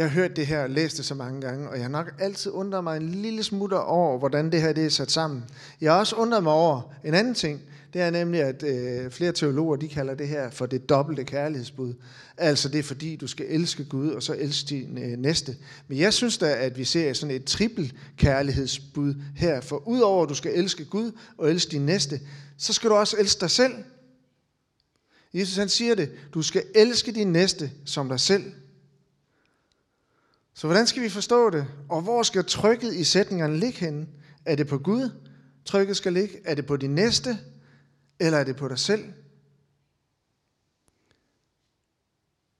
jeg 0.00 0.10
har 0.10 0.14
hørt 0.14 0.36
det 0.36 0.46
her 0.46 0.62
og 0.62 0.70
læst 0.70 0.96
det 0.96 1.04
så 1.04 1.14
mange 1.14 1.40
gange, 1.40 1.68
og 1.68 1.74
jeg 1.74 1.84
har 1.84 1.90
nok 1.90 2.12
altid 2.18 2.50
undret 2.50 2.84
mig 2.84 2.96
en 2.96 3.08
lille 3.08 3.42
smutter 3.42 3.78
over, 3.78 4.18
hvordan 4.18 4.52
det 4.52 4.62
her 4.62 4.72
det 4.72 4.84
er 4.84 4.88
sat 4.88 5.10
sammen. 5.10 5.44
Jeg 5.80 5.92
har 5.92 5.98
også 5.98 6.16
undret 6.16 6.42
mig 6.42 6.52
over 6.52 6.94
en 7.04 7.14
anden 7.14 7.34
ting, 7.34 7.60
det 7.92 8.00
er 8.02 8.10
nemlig, 8.10 8.42
at 8.42 8.62
øh, 8.62 9.10
flere 9.10 9.32
teologer, 9.32 9.76
de 9.76 9.88
kalder 9.88 10.14
det 10.14 10.28
her 10.28 10.50
for 10.50 10.66
det 10.66 10.88
dobbelte 10.88 11.24
kærlighedsbud. 11.24 11.94
Altså 12.36 12.68
det 12.68 12.78
er 12.78 12.82
fordi, 12.82 13.16
du 13.16 13.26
skal 13.26 13.46
elske 13.48 13.84
Gud, 13.84 14.10
og 14.10 14.22
så 14.22 14.34
elske 14.38 14.68
din 14.68 14.98
øh, 14.98 15.18
næste. 15.18 15.56
Men 15.88 15.98
jeg 15.98 16.14
synes 16.14 16.38
da, 16.38 16.54
at 16.54 16.78
vi 16.78 16.84
ser 16.84 17.12
sådan 17.12 17.36
et 17.36 17.44
trippel 17.44 17.92
kærlighedsbud 18.16 19.14
her. 19.36 19.60
For 19.60 19.88
udover 19.88 20.22
at 20.22 20.28
du 20.28 20.34
skal 20.34 20.52
elske 20.54 20.84
Gud 20.84 21.12
og 21.38 21.50
elske 21.50 21.70
din 21.70 21.86
næste, 21.86 22.20
så 22.58 22.72
skal 22.72 22.90
du 22.90 22.94
også 22.94 23.16
elske 23.18 23.40
dig 23.40 23.50
selv. 23.50 23.72
Jesus 25.34 25.56
han 25.56 25.68
siger 25.68 25.94
det, 25.94 26.10
du 26.34 26.42
skal 26.42 26.62
elske 26.74 27.12
din 27.12 27.32
næste 27.32 27.70
som 27.84 28.08
dig 28.08 28.20
selv. 28.20 28.44
Så 30.54 30.66
hvordan 30.66 30.86
skal 30.86 31.02
vi 31.02 31.08
forstå 31.08 31.50
det? 31.50 31.66
Og 31.88 32.02
hvor 32.02 32.22
skal 32.22 32.44
trykket 32.44 32.94
i 32.94 33.04
sætningerne 33.04 33.58
ligge 33.58 33.78
henne? 33.78 34.06
Er 34.44 34.54
det 34.54 34.66
på 34.66 34.78
Gud, 34.78 35.10
trykket 35.64 35.96
skal 35.96 36.12
ligge? 36.12 36.38
Er 36.44 36.54
det 36.54 36.66
på 36.66 36.76
din 36.76 36.94
næste? 36.94 37.38
Eller 38.20 38.38
er 38.38 38.44
det 38.44 38.56
på 38.56 38.68
dig 38.68 38.78
selv? 38.78 39.04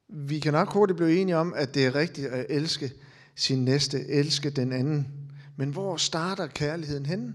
Vi 0.08 0.40
kan 0.40 0.52
nok 0.52 0.72
hurtigt 0.72 0.96
blive 0.96 1.20
enige 1.20 1.36
om, 1.36 1.54
at 1.56 1.74
det 1.74 1.86
er 1.86 1.94
rigtigt 1.94 2.26
at 2.26 2.46
elske 2.48 2.92
sin 3.34 3.64
næste, 3.64 4.08
elske 4.08 4.50
den 4.50 4.72
anden. 4.72 5.08
Men 5.56 5.70
hvor 5.70 5.96
starter 5.96 6.46
kærligheden 6.46 7.06
henne? 7.06 7.34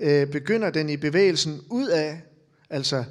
Øh, 0.00 0.30
begynder 0.30 0.70
den 0.70 0.88
i 0.88 0.96
bevægelsen 0.96 1.60
ud 1.70 1.88
af, 1.88 2.22
altså, 2.70 3.04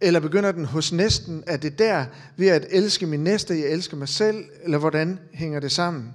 eller 0.00 0.20
begynder 0.20 0.52
den 0.52 0.64
hos 0.64 0.92
næsten? 0.92 1.44
Er 1.46 1.56
det 1.56 1.78
der 1.78 2.06
ved 2.36 2.48
at 2.48 2.66
elske 2.70 3.06
min 3.06 3.24
næste, 3.24 3.58
jeg 3.58 3.70
elsker 3.70 3.96
mig 3.96 4.08
selv? 4.08 4.44
Eller 4.62 4.78
hvordan 4.78 5.18
hænger 5.32 5.60
det 5.60 5.72
sammen? 5.72 6.14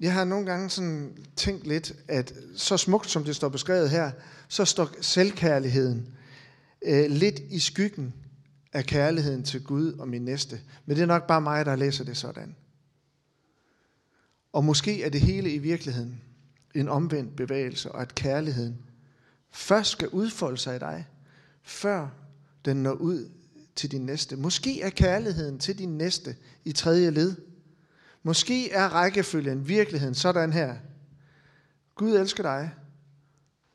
Jeg 0.00 0.12
har 0.12 0.24
nogle 0.24 0.46
gange 0.46 0.70
sådan 0.70 1.16
tænkt 1.36 1.66
lidt, 1.66 1.92
at 2.08 2.34
så 2.56 2.76
smukt 2.76 3.10
som 3.10 3.24
det 3.24 3.36
står 3.36 3.48
beskrevet 3.48 3.90
her, 3.90 4.10
så 4.48 4.64
står 4.64 4.90
selvkærligheden 5.00 6.08
øh, 6.86 7.10
lidt 7.10 7.40
i 7.50 7.58
skyggen 7.58 8.14
af 8.72 8.84
kærligheden 8.84 9.42
til 9.42 9.64
Gud 9.64 9.92
og 9.92 10.08
min 10.08 10.22
næste. 10.22 10.60
Men 10.86 10.96
det 10.96 11.02
er 11.02 11.06
nok 11.06 11.26
bare 11.26 11.40
mig, 11.40 11.66
der 11.66 11.76
læser 11.76 12.04
det 12.04 12.16
sådan. 12.16 12.56
Og 14.52 14.64
måske 14.64 15.02
er 15.02 15.08
det 15.08 15.20
hele 15.20 15.50
i 15.50 15.58
virkeligheden 15.58 16.20
en 16.74 16.88
omvendt 16.88 17.36
bevægelse, 17.36 17.92
og 17.92 18.02
at 18.02 18.14
kærligheden 18.14 18.78
først 19.52 19.90
skal 19.90 20.08
udfolde 20.08 20.58
sig 20.58 20.76
i 20.76 20.78
dig, 20.78 21.06
før 21.62 22.08
den 22.64 22.76
når 22.76 22.92
ud 22.92 23.30
til 23.76 23.90
din 23.90 24.06
næste. 24.06 24.36
Måske 24.36 24.82
er 24.82 24.90
kærligheden 24.90 25.58
til 25.58 25.78
din 25.78 25.98
næste 25.98 26.36
i 26.64 26.72
tredje 26.72 27.10
led. 27.10 27.36
Måske 28.22 28.70
er 28.70 28.88
rækkefølgen 28.88 29.68
virkeligheden 29.68 30.14
sådan 30.14 30.52
her. 30.52 30.76
Gud 31.94 32.16
elsker 32.16 32.42
dig. 32.42 32.70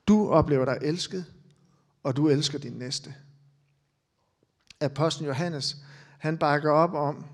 Du 0.07 0.29
oplever 0.29 0.65
dig 0.65 0.77
elsket, 0.81 1.25
og 2.03 2.15
du 2.15 2.29
elsker 2.29 2.59
din 2.59 2.73
næste. 2.73 3.15
Apostlen 4.81 5.27
Johannes, 5.27 5.77
han 6.19 6.37
bakker 6.37 6.71
op 6.71 6.93
om 6.93 7.25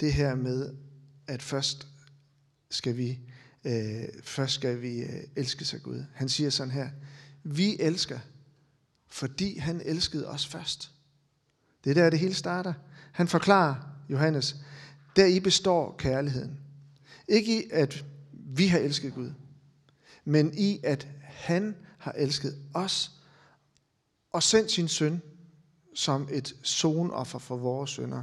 det 0.00 0.12
her 0.12 0.34
med, 0.34 0.74
at 1.26 1.42
først 1.42 1.88
skal 2.70 2.96
vi, 2.96 3.18
øh, 3.64 4.04
først 4.22 4.54
skal 4.54 4.82
vi 4.82 5.02
øh, 5.02 5.22
elske 5.36 5.64
sig 5.64 5.82
Gud. 5.82 6.04
Han 6.14 6.28
siger 6.28 6.50
sådan 6.50 6.70
her, 6.72 6.90
vi 7.42 7.76
elsker, 7.80 8.18
fordi 9.14 9.58
han 9.58 9.80
elskede 9.84 10.28
os 10.28 10.46
først. 10.46 10.90
Det 11.84 11.90
er 11.90 11.94
der, 11.94 12.10
det 12.10 12.18
hele 12.18 12.34
starter. 12.34 12.72
Han 13.12 13.28
forklarer, 13.28 13.74
Johannes, 14.08 14.56
der 15.16 15.26
i 15.26 15.40
består 15.40 15.94
kærligheden. 15.98 16.58
Ikke 17.28 17.58
i, 17.58 17.70
at 17.72 18.04
vi 18.32 18.66
har 18.66 18.78
elsket 18.78 19.14
Gud, 19.14 19.30
men 20.24 20.54
i, 20.58 20.80
at 20.82 21.08
han 21.22 21.76
har 21.98 22.12
elsket 22.12 22.58
os 22.74 23.10
og 24.32 24.42
sendt 24.42 24.70
sin 24.70 24.88
søn 24.88 25.22
som 25.94 26.28
et 26.30 26.56
sonoffer 26.62 27.38
for 27.38 27.56
vores 27.56 27.90
synder, 27.90 28.22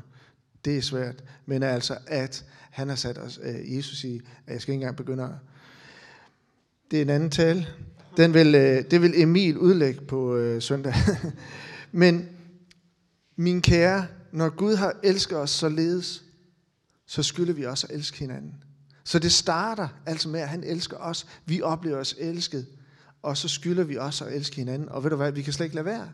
det 0.66 0.78
er 0.78 0.82
svært. 0.82 1.24
Men 1.46 1.64
altså, 1.64 1.98
at 2.08 2.46
han 2.72 2.90
har 2.90 2.96
sat 2.96 3.18
os, 3.18 3.40
øh, 3.44 3.76
Jesus 3.76 4.04
i, 4.04 4.22
at 4.48 4.54
jeg 4.54 4.62
skal 4.62 4.74
ikke 4.74 4.82
engang 4.82 4.98
begynde 4.98 5.24
at... 5.24 5.32
Det 6.92 6.98
er 6.98 7.02
en 7.02 7.10
anden 7.10 7.32
tale. 7.32 7.68
Den 8.18 8.34
vil, 8.34 8.56
øh, 8.56 8.84
det 8.92 9.02
vil 9.02 9.22
Emil 9.22 9.58
udlægge 9.58 10.02
på 10.02 10.36
øh, 10.36 10.62
søndag. 10.62 10.94
Men 11.92 12.30
min 13.36 13.62
kære, 13.62 14.08
når 14.32 14.50
Gud 14.50 14.76
har 14.76 14.94
elsket 15.04 15.38
os 15.38 15.50
således, 15.50 16.24
så 17.06 17.24
skylder 17.24 17.54
vi 17.54 17.66
også 17.66 17.88
at 17.88 17.96
elske 17.96 18.20
hinanden. 18.20 18.54
Så 19.04 19.20
det 19.20 19.32
starter 19.32 19.88
altså 20.06 20.30
med, 20.30 20.40
at 20.40 20.50
han 20.50 20.64
elsker 20.64 20.98
os. 20.98 21.28
Vi 21.46 21.62
oplever 21.62 21.98
os 21.98 22.16
elsket. 22.20 22.68
Og 23.22 23.38
så 23.38 23.48
skylder 23.48 23.84
vi 23.84 23.98
også 23.98 24.26
at 24.26 24.34
elske 24.34 24.56
hinanden. 24.56 24.90
Og 24.90 25.04
ved 25.04 25.10
du 25.10 25.16
hvad, 25.16 25.32
vi 25.32 25.42
kan 25.42 25.54
slet 25.54 25.66
ikke 25.66 25.76
lade 25.76 25.86
være. 25.86 26.10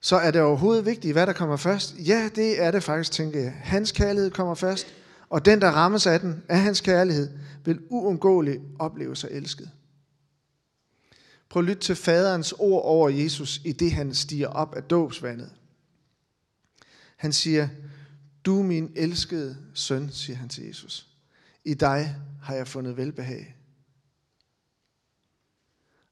Så 0.00 0.16
er 0.16 0.30
det 0.30 0.40
overhovedet 0.40 0.86
vigtigt, 0.86 1.14
hvad 1.14 1.26
der 1.26 1.32
kommer 1.32 1.56
først? 1.56 1.94
Ja, 1.98 2.30
det 2.34 2.62
er 2.62 2.70
det 2.70 2.82
faktisk, 2.82 3.12
tænker 3.12 3.40
jeg. 3.40 3.52
Hans 3.56 3.92
kærlighed 3.92 4.30
kommer 4.30 4.54
først, 4.54 4.86
og 5.30 5.44
den, 5.44 5.60
der 5.60 5.70
rammes 5.70 6.06
af 6.06 6.20
den, 6.20 6.42
af 6.48 6.60
hans 6.60 6.80
kærlighed, 6.80 7.38
vil 7.64 7.80
uundgåeligt 7.88 8.62
opleve 8.78 9.16
sig 9.16 9.30
elsket. 9.30 9.70
Prøv 11.48 11.62
at 11.62 11.68
lytte 11.68 11.82
til 11.82 11.96
faderens 11.96 12.52
ord 12.52 12.84
over 12.84 13.08
Jesus, 13.08 13.60
i 13.64 13.72
det 13.72 13.92
han 13.92 14.14
stiger 14.14 14.48
op 14.48 14.74
af 14.74 14.82
dåbsvandet. 14.82 15.50
Han 17.16 17.32
siger, 17.32 17.68
du 18.44 18.62
min 18.62 18.92
elskede 18.96 19.56
søn, 19.74 20.10
siger 20.12 20.36
han 20.36 20.48
til 20.48 20.64
Jesus. 20.64 21.08
I 21.64 21.74
dig 21.74 22.16
har 22.42 22.54
jeg 22.54 22.68
fundet 22.68 22.96
velbehag. 22.96 23.56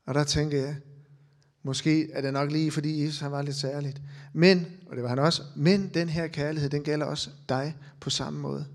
Og 0.06 0.14
der 0.14 0.25
tænker 0.25 0.58
jeg, 0.58 0.76
måske 1.62 2.12
er 2.12 2.20
det 2.20 2.32
nok 2.32 2.52
lige, 2.52 2.70
fordi 2.70 3.04
Jesus 3.04 3.20
han 3.20 3.32
var 3.32 3.42
lidt 3.42 3.56
særligt. 3.56 4.02
Men, 4.32 4.66
og 4.87 4.96
det 4.96 5.02
var 5.02 5.08
han 5.08 5.18
også, 5.18 5.42
men 5.56 5.88
den 5.94 6.08
her 6.08 6.26
kærlighed, 6.26 6.70
den 6.70 6.82
gælder 6.82 7.06
også 7.06 7.30
dig 7.48 7.76
på 8.00 8.10
samme 8.10 8.40
måde. 8.40 8.66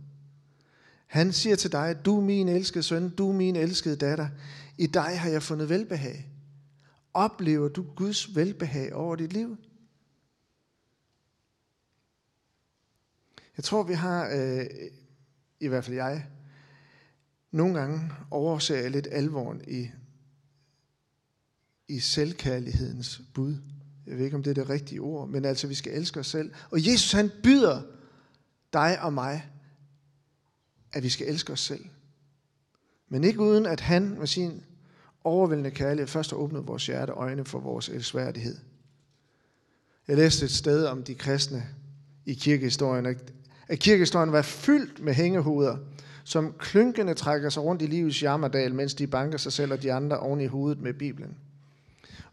Han 1.13 1.33
siger 1.33 1.55
til 1.55 1.71
dig, 1.71 2.05
du 2.05 2.17
er 2.17 2.21
min 2.21 2.47
elskede 2.47 2.83
søn, 2.83 3.09
du 3.09 3.29
er 3.29 3.33
min 3.33 3.55
elskede 3.55 3.95
datter. 3.95 4.29
I 4.77 4.87
dig 4.87 5.19
har 5.19 5.29
jeg 5.29 5.43
fundet 5.43 5.69
velbehag. 5.69 6.29
Oplever 7.13 7.67
du 7.67 7.85
Guds 7.95 8.35
velbehag 8.35 8.93
over 8.93 9.15
dit 9.15 9.33
liv? 9.33 9.57
Jeg 13.57 13.63
tror, 13.63 13.83
vi 13.83 13.93
har, 13.93 14.29
øh, 14.35 14.65
i 15.59 15.67
hvert 15.67 15.85
fald 15.85 15.95
jeg, 15.95 16.27
nogle 17.51 17.79
gange 17.79 18.11
overser 18.31 18.75
jeg 18.75 18.91
lidt 18.91 19.07
alvoren 19.11 19.61
i, 19.67 19.89
i 21.87 21.99
selvkærlighedens 21.99 23.21
bud. 23.33 23.55
Jeg 24.07 24.17
ved 24.17 24.25
ikke, 24.25 24.37
om 24.37 24.43
det 24.43 24.49
er 24.49 24.61
det 24.63 24.69
rigtige 24.69 25.01
ord, 25.01 25.29
men 25.29 25.45
altså, 25.45 25.67
vi 25.67 25.75
skal 25.75 25.93
elske 25.93 26.19
os 26.19 26.27
selv. 26.27 26.53
Og 26.71 26.87
Jesus, 26.87 27.11
han 27.11 27.31
byder 27.43 27.81
dig 28.73 29.01
og 29.01 29.13
mig, 29.13 29.52
at 30.93 31.03
vi 31.03 31.09
skal 31.09 31.27
elske 31.27 31.53
os 31.53 31.59
selv. 31.59 31.85
Men 33.09 33.23
ikke 33.23 33.39
uden, 33.39 33.65
at 33.65 33.79
han 33.79 34.15
med 34.19 34.27
sin 34.27 34.63
overvældende 35.23 35.71
kærlighed 35.71 36.07
først 36.07 36.29
har 36.29 36.37
åbnet 36.37 36.67
vores 36.67 36.85
hjerte 36.85 37.13
og 37.13 37.23
øjne 37.23 37.45
for 37.45 37.59
vores 37.59 37.89
elsværdighed. 37.89 38.57
Jeg 40.07 40.17
læste 40.17 40.45
et 40.45 40.51
sted 40.51 40.85
om 40.85 41.03
de 41.03 41.15
kristne 41.15 41.63
i 42.25 42.33
kirkehistorien, 42.33 43.05
at 43.67 43.79
kirkehistorien 43.79 44.31
var 44.31 44.41
fyldt 44.41 45.03
med 45.03 45.13
hængehoveder, 45.13 45.77
som 46.23 46.53
klynkende 46.59 47.13
trækker 47.13 47.49
sig 47.49 47.63
rundt 47.63 47.81
i 47.81 47.85
livets 47.85 48.23
jammerdal, 48.23 48.75
mens 48.75 48.93
de 48.93 49.07
banker 49.07 49.37
sig 49.37 49.53
selv 49.53 49.71
og 49.71 49.83
de 49.83 49.93
andre 49.93 50.19
oven 50.19 50.41
i 50.41 50.45
hovedet 50.45 50.81
med 50.81 50.93
Bibelen. 50.93 51.37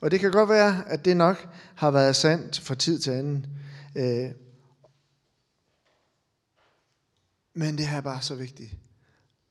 Og 0.00 0.10
det 0.10 0.20
kan 0.20 0.30
godt 0.30 0.48
være, 0.48 0.88
at 0.88 1.04
det 1.04 1.16
nok 1.16 1.48
har 1.74 1.90
været 1.90 2.16
sandt 2.16 2.60
fra 2.60 2.74
tid 2.74 2.98
til 2.98 3.10
anden. 3.10 3.46
Øh, 3.96 4.30
men 7.60 7.78
det 7.78 7.86
her 7.86 7.96
er 7.96 8.00
bare 8.00 8.22
så 8.22 8.34
vigtigt. 8.34 8.76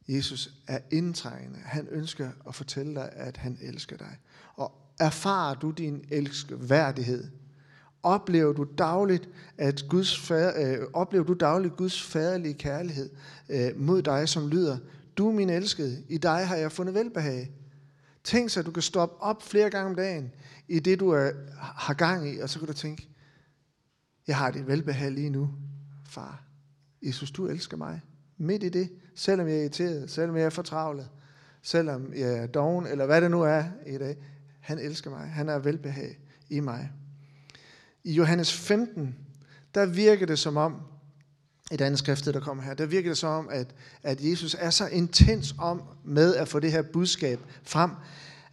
Jesus 0.07 0.53
er 0.67 0.79
indtrængende. 0.91 1.59
Han 1.59 1.87
ønsker 1.91 2.31
at 2.47 2.55
fortælle 2.55 2.95
dig, 2.95 3.09
at 3.13 3.37
han 3.37 3.57
elsker 3.61 3.97
dig. 3.97 4.17
Og 4.55 4.71
erfarer 4.99 5.55
du 5.55 5.71
din 5.71 6.05
elskværdighed, 6.09 7.31
Oplever 8.03 8.53
du 8.53 8.67
dagligt, 8.77 9.29
at 9.57 9.85
Guds 9.89 10.19
fader, 10.19 10.81
øh, 10.81 10.87
oplever 10.93 11.25
du 11.25 11.33
dagligt 11.33 11.77
Guds 11.77 12.03
faderlige 12.03 12.53
kærlighed 12.53 13.09
øh, 13.49 13.71
mod 13.75 14.01
dig, 14.01 14.29
som 14.29 14.47
lyder, 14.47 14.77
du 15.17 15.29
er 15.29 15.33
min 15.33 15.49
elskede, 15.49 16.03
i 16.09 16.17
dig 16.17 16.47
har 16.47 16.55
jeg 16.55 16.71
fundet 16.71 16.95
velbehag. 16.95 17.51
Tænk 18.23 18.49
så, 18.49 18.59
at 18.59 18.65
du 18.65 18.71
kan 18.71 18.83
stoppe 18.83 19.23
op 19.23 19.43
flere 19.43 19.69
gange 19.69 19.89
om 19.89 19.95
dagen 19.95 20.31
i 20.67 20.79
det, 20.79 20.99
du 20.99 21.09
er, 21.09 21.31
har 21.59 21.93
gang 21.93 22.33
i, 22.33 22.39
og 22.39 22.49
så 22.49 22.59
kan 22.59 22.67
du 22.67 22.73
tænke, 22.73 23.07
jeg 24.27 24.37
har 24.37 24.51
det 24.51 24.67
velbehag 24.67 25.11
lige 25.11 25.29
nu, 25.29 25.49
far. 26.09 26.48
Jesus, 27.01 27.31
du 27.31 27.47
elsker 27.47 27.77
mig. 27.77 28.01
Midt 28.37 28.63
i 28.63 28.69
det, 28.69 28.89
selvom 29.15 29.47
jeg 29.47 29.55
er 29.55 29.61
irriteret, 29.61 30.11
selvom 30.11 30.37
jeg 30.37 30.45
er 30.45 30.49
fortravlet, 30.49 31.09
selvom 31.61 32.13
jeg 32.13 32.37
er 32.37 32.47
doven, 32.47 32.87
eller 32.87 33.05
hvad 33.05 33.21
det 33.21 33.31
nu 33.31 33.41
er 33.41 33.63
i 33.87 33.97
dag. 33.97 34.17
Han 34.59 34.79
elsker 34.79 35.09
mig. 35.09 35.27
Han 35.27 35.49
er 35.49 35.59
velbehag 35.59 36.19
i 36.49 36.59
mig. 36.59 36.91
I 38.03 38.13
Johannes 38.13 38.53
15, 38.53 39.15
der 39.75 39.85
virker 39.85 40.25
det 40.25 40.39
som 40.39 40.57
om, 40.57 40.81
et 41.71 41.81
andet 41.81 41.99
skrift, 41.99 42.25
der 42.25 42.39
kommer 42.39 42.63
her, 42.63 42.73
der 42.73 42.85
virker 42.85 43.09
det 43.09 43.17
som 43.17 43.29
om, 43.29 43.49
at, 43.51 43.75
at 44.03 44.21
Jesus 44.21 44.55
er 44.59 44.69
så 44.69 44.87
intens 44.87 45.55
om 45.57 45.83
med 46.05 46.35
at 46.35 46.47
få 46.47 46.59
det 46.59 46.71
her 46.71 46.81
budskab 46.81 47.39
frem, 47.63 47.91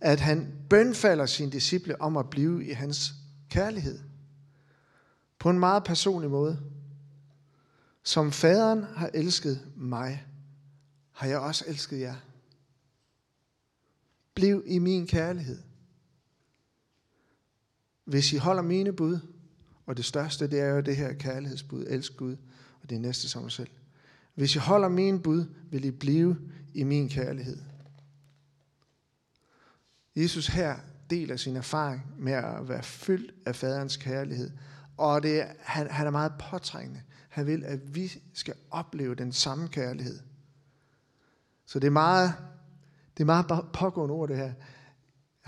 at 0.00 0.20
han 0.20 0.52
bønfalder 0.70 1.26
sine 1.26 1.52
disciple 1.52 2.00
om 2.00 2.16
at 2.16 2.30
blive 2.30 2.66
i 2.66 2.72
hans 2.72 3.14
kærlighed. 3.50 3.98
På 5.38 5.50
en 5.50 5.58
meget 5.58 5.84
personlig 5.84 6.30
måde. 6.30 6.58
Som 8.06 8.32
faderen 8.32 8.82
har 8.82 9.10
elsket 9.14 9.60
mig, 9.76 10.26
har 11.12 11.26
jeg 11.26 11.38
også 11.38 11.64
elsket 11.68 12.00
jer. 12.00 12.14
Bliv 14.34 14.62
i 14.66 14.78
min 14.78 15.06
kærlighed. 15.06 15.58
Hvis 18.04 18.32
I 18.32 18.36
holder 18.36 18.62
mine 18.62 18.92
bud, 18.92 19.18
og 19.86 19.96
det 19.96 20.04
største, 20.04 20.46
det 20.50 20.60
er 20.60 20.66
jo 20.66 20.80
det 20.80 20.96
her 20.96 21.12
kærlighedsbud, 21.12 21.86
elsk 21.88 22.16
Gud, 22.16 22.36
og 22.82 22.90
det 22.90 22.96
er 22.96 23.00
næste 23.00 23.28
som 23.28 23.44
os 23.44 23.54
selv. 23.54 23.70
Hvis 24.34 24.54
I 24.56 24.58
holder 24.58 24.88
mine 24.88 25.22
bud, 25.22 25.44
vil 25.70 25.84
I 25.84 25.90
blive 25.90 26.36
i 26.74 26.84
min 26.84 27.08
kærlighed. 27.08 27.58
Jesus 30.16 30.46
her 30.46 30.76
deler 31.10 31.36
sin 31.36 31.56
erfaring 31.56 32.02
med 32.18 32.32
at 32.32 32.68
være 32.68 32.82
fyldt 32.82 33.34
af 33.46 33.56
faderens 33.56 33.96
kærlighed. 33.96 34.50
Og 34.96 35.22
det, 35.22 35.44
han, 35.58 35.90
han 35.90 36.06
er 36.06 36.10
meget 36.10 36.32
påtrængende. 36.50 37.02
Han 37.36 37.46
vil, 37.46 37.64
at 37.64 37.94
vi 37.94 38.12
skal 38.34 38.54
opleve 38.70 39.14
den 39.14 39.32
samme 39.32 39.68
kærlighed. 39.68 40.18
Så 41.66 41.78
det 41.78 41.86
er 41.86 41.90
meget, 41.90 42.34
det 43.16 43.22
er 43.22 43.26
meget 43.26 43.46
pågående 43.72 44.14
ord, 44.14 44.28
det 44.28 44.36
her 44.36 44.44
jeg 44.44 44.52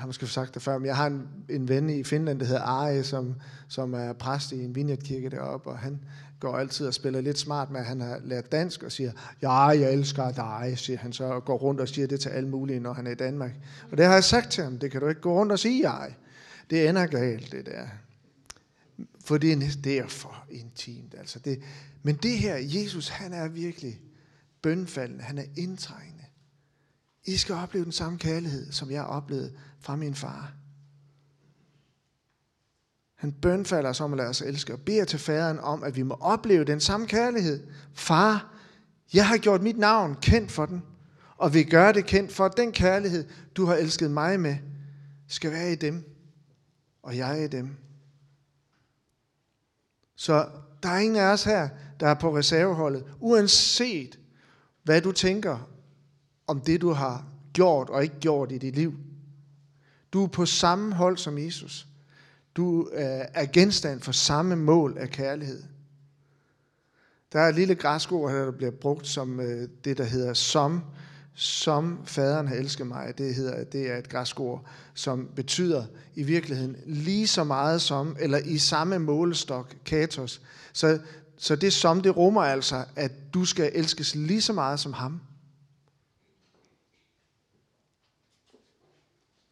har 0.03 0.07
måske 0.07 0.27
sagt 0.27 0.55
det 0.55 0.63
før, 0.63 0.79
men 0.79 0.87
jeg 0.87 0.97
har 0.97 1.07
en, 1.07 1.29
en 1.49 1.69
ven 1.69 1.91
i 1.91 2.05
Finland, 2.05 2.41
der 2.41 2.47
hedder 2.47 2.63
Ari, 2.63 3.03
som, 3.03 3.35
som 3.69 3.95
er 3.95 4.13
præst 4.13 4.53
i 4.53 4.65
en 4.65 4.75
vineyardkirke 4.75 5.29
deroppe, 5.29 5.71
og 5.71 5.79
han 5.79 6.01
går 6.41 6.57
altid 6.57 6.87
og 6.87 6.95
spiller 6.95 7.21
lidt 7.21 7.39
smart 7.39 7.71
med, 7.71 7.81
at 7.81 7.87
han 7.87 8.01
har 8.01 8.21
lært 8.25 8.53
dansk 8.53 8.83
og 8.83 8.93
siger, 8.93 9.13
ja, 9.43 9.61
jeg 9.61 9.93
elsker 9.93 10.31
dig, 10.31 10.73
siger 10.77 10.99
han 10.99 11.13
så, 11.13 11.25
og 11.25 11.45
går 11.45 11.57
rundt 11.57 11.81
og 11.81 11.89
siger 11.89 12.07
det 12.07 12.21
til 12.21 12.29
alle 12.29 12.49
mulige, 12.49 12.81
når 12.81 12.93
han 12.93 13.07
er 13.07 13.11
i 13.11 13.15
Danmark. 13.15 13.53
Og 13.91 13.99
det 13.99 14.07
har 14.07 14.13
jeg 14.13 14.25
sagt 14.25 14.51
til 14.51 14.65
ham, 14.65 14.79
det 14.79 14.91
kan 14.91 15.01
du 15.01 15.09
ikke 15.09 15.21
gå 15.21 15.33
rundt 15.33 15.53
og 15.53 15.59
sige, 15.59 15.91
jeg. 15.91 16.15
Det 16.71 16.89
ender 16.89 17.07
galt, 17.07 17.53
det 17.53 17.67
der. 17.67 17.87
For 19.29 19.39
det 19.39 19.53
er, 19.53 19.57
næsten 19.57 19.85
derfor 19.85 20.47
intimt. 20.51 21.15
Altså 21.19 21.39
det. 21.39 21.63
Men 22.03 22.17
det 22.17 22.39
her, 22.39 22.57
Jesus, 22.57 23.09
han 23.09 23.33
er 23.33 23.49
virkelig 23.49 24.01
bønfaldende, 24.63 25.25
han 25.25 25.39
er 25.39 25.45
indtrængende. 25.57 26.25
I 27.25 27.37
skal 27.37 27.55
opleve 27.55 27.85
den 27.85 27.93
samme 27.93 28.19
kærlighed, 28.19 28.73
som 28.73 28.91
jeg 28.91 29.05
oplevede 29.05 29.53
fra 29.81 29.97
min 29.97 30.15
far. 30.15 30.53
Han 33.15 33.33
bønfalder 33.33 33.91
os 33.91 34.01
om 34.01 34.13
at 34.13 34.17
lade 34.17 34.29
os 34.29 34.43
elske 34.43 34.73
og 34.73 34.81
beder 34.81 35.05
til 35.05 35.19
faderen 35.19 35.59
om, 35.59 35.83
at 35.83 35.97
vi 35.97 36.03
må 36.03 36.15
opleve 36.15 36.65
den 36.65 36.81
samme 36.81 37.07
kærlighed. 37.07 37.67
Far, 37.95 38.55
jeg 39.15 39.29
har 39.29 39.37
gjort 39.37 39.63
mit 39.63 39.79
navn 39.79 40.17
kendt 40.23 40.53
for 40.53 40.67
den, 40.67 40.83
og 41.37 41.55
vil 41.55 41.71
gøre 41.71 41.93
det 41.93 42.07
kendt 42.07 42.33
for, 42.33 42.45
at 42.45 42.57
den 42.57 42.73
kærlighed, 42.73 43.29
du 43.57 43.67
har 43.67 43.75
elsket 43.75 44.11
mig 44.11 44.41
med, 44.41 44.57
skal 45.27 45.51
være 45.51 45.73
i 45.73 45.77
dem, 45.77 46.05
og 47.03 47.17
jeg 47.17 47.45
i 47.45 47.47
dem. 47.47 47.88
Så 50.19 50.49
der 50.83 50.89
er 50.89 50.99
ingen 50.99 51.17
af 51.17 51.33
os 51.33 51.45
her, 51.45 51.69
der 52.01 52.09
er 52.09 52.15
på 52.15 52.37
reserveholdet, 52.37 53.05
uanset 53.21 54.19
hvad 54.83 55.01
du 55.01 55.13
tænker 55.13 55.69
om 56.47 56.61
det, 56.61 56.81
du 56.81 56.91
har 56.91 57.27
gjort 57.53 57.91
og 57.91 58.03
ikke 58.03 58.21
gjort 58.21 58.53
i 58.53 58.59
dit 58.59 58.75
liv. 58.75 58.95
Du 60.13 60.25
er 60.25 60.29
på 60.29 60.47
samme 60.47 60.95
hold 60.95 61.17
som 61.17 61.39
Jesus. 61.39 61.87
Du 62.57 62.89
er 62.93 63.47
genstand 63.53 64.01
for 64.01 64.13
samme 64.13 64.57
mål 64.57 64.97
af 64.99 65.11
kærlighed. 65.11 65.63
Der 67.33 67.41
er 67.41 67.49
et 67.49 67.55
lille 67.55 67.75
græsk 67.75 68.13
ord 68.13 68.31
her, 68.31 68.45
der 68.45 68.51
bliver 68.51 68.71
brugt 68.71 69.07
som 69.07 69.41
øh, 69.41 69.69
det, 69.85 69.99
der 69.99 70.05
hedder 70.05 70.35
som, 70.35 70.83
som 71.39 71.99
faderen 72.05 72.49
har 72.49 72.55
elsket 72.55 72.87
mig. 72.87 73.19
Det, 73.19 73.35
hedder, 73.35 73.65
det 73.65 73.91
er 73.91 73.97
et 73.97 74.09
græsk 74.09 74.41
ord, 74.41 74.67
som 74.95 75.29
betyder 75.37 75.85
i 76.15 76.23
virkeligheden 76.23 76.77
lige 76.87 77.27
så 77.27 77.45
meget 77.45 77.83
som, 77.83 78.17
eller 78.21 78.39
i 78.39 78.59
samme 78.59 78.99
målestok, 78.99 79.75
katos. 79.85 80.41
Så, 80.73 80.99
så 81.37 81.57
det 81.57 81.73
som, 81.73 82.01
det 82.01 82.17
rummer 82.17 82.43
altså, 82.43 82.85
at 82.97 83.13
du 83.35 83.45
skal 83.45 83.71
elskes 83.75 84.15
lige 84.15 84.43
så 84.43 84.53
meget 84.53 84.81
som 84.81 84.93
ham. 84.93 85.21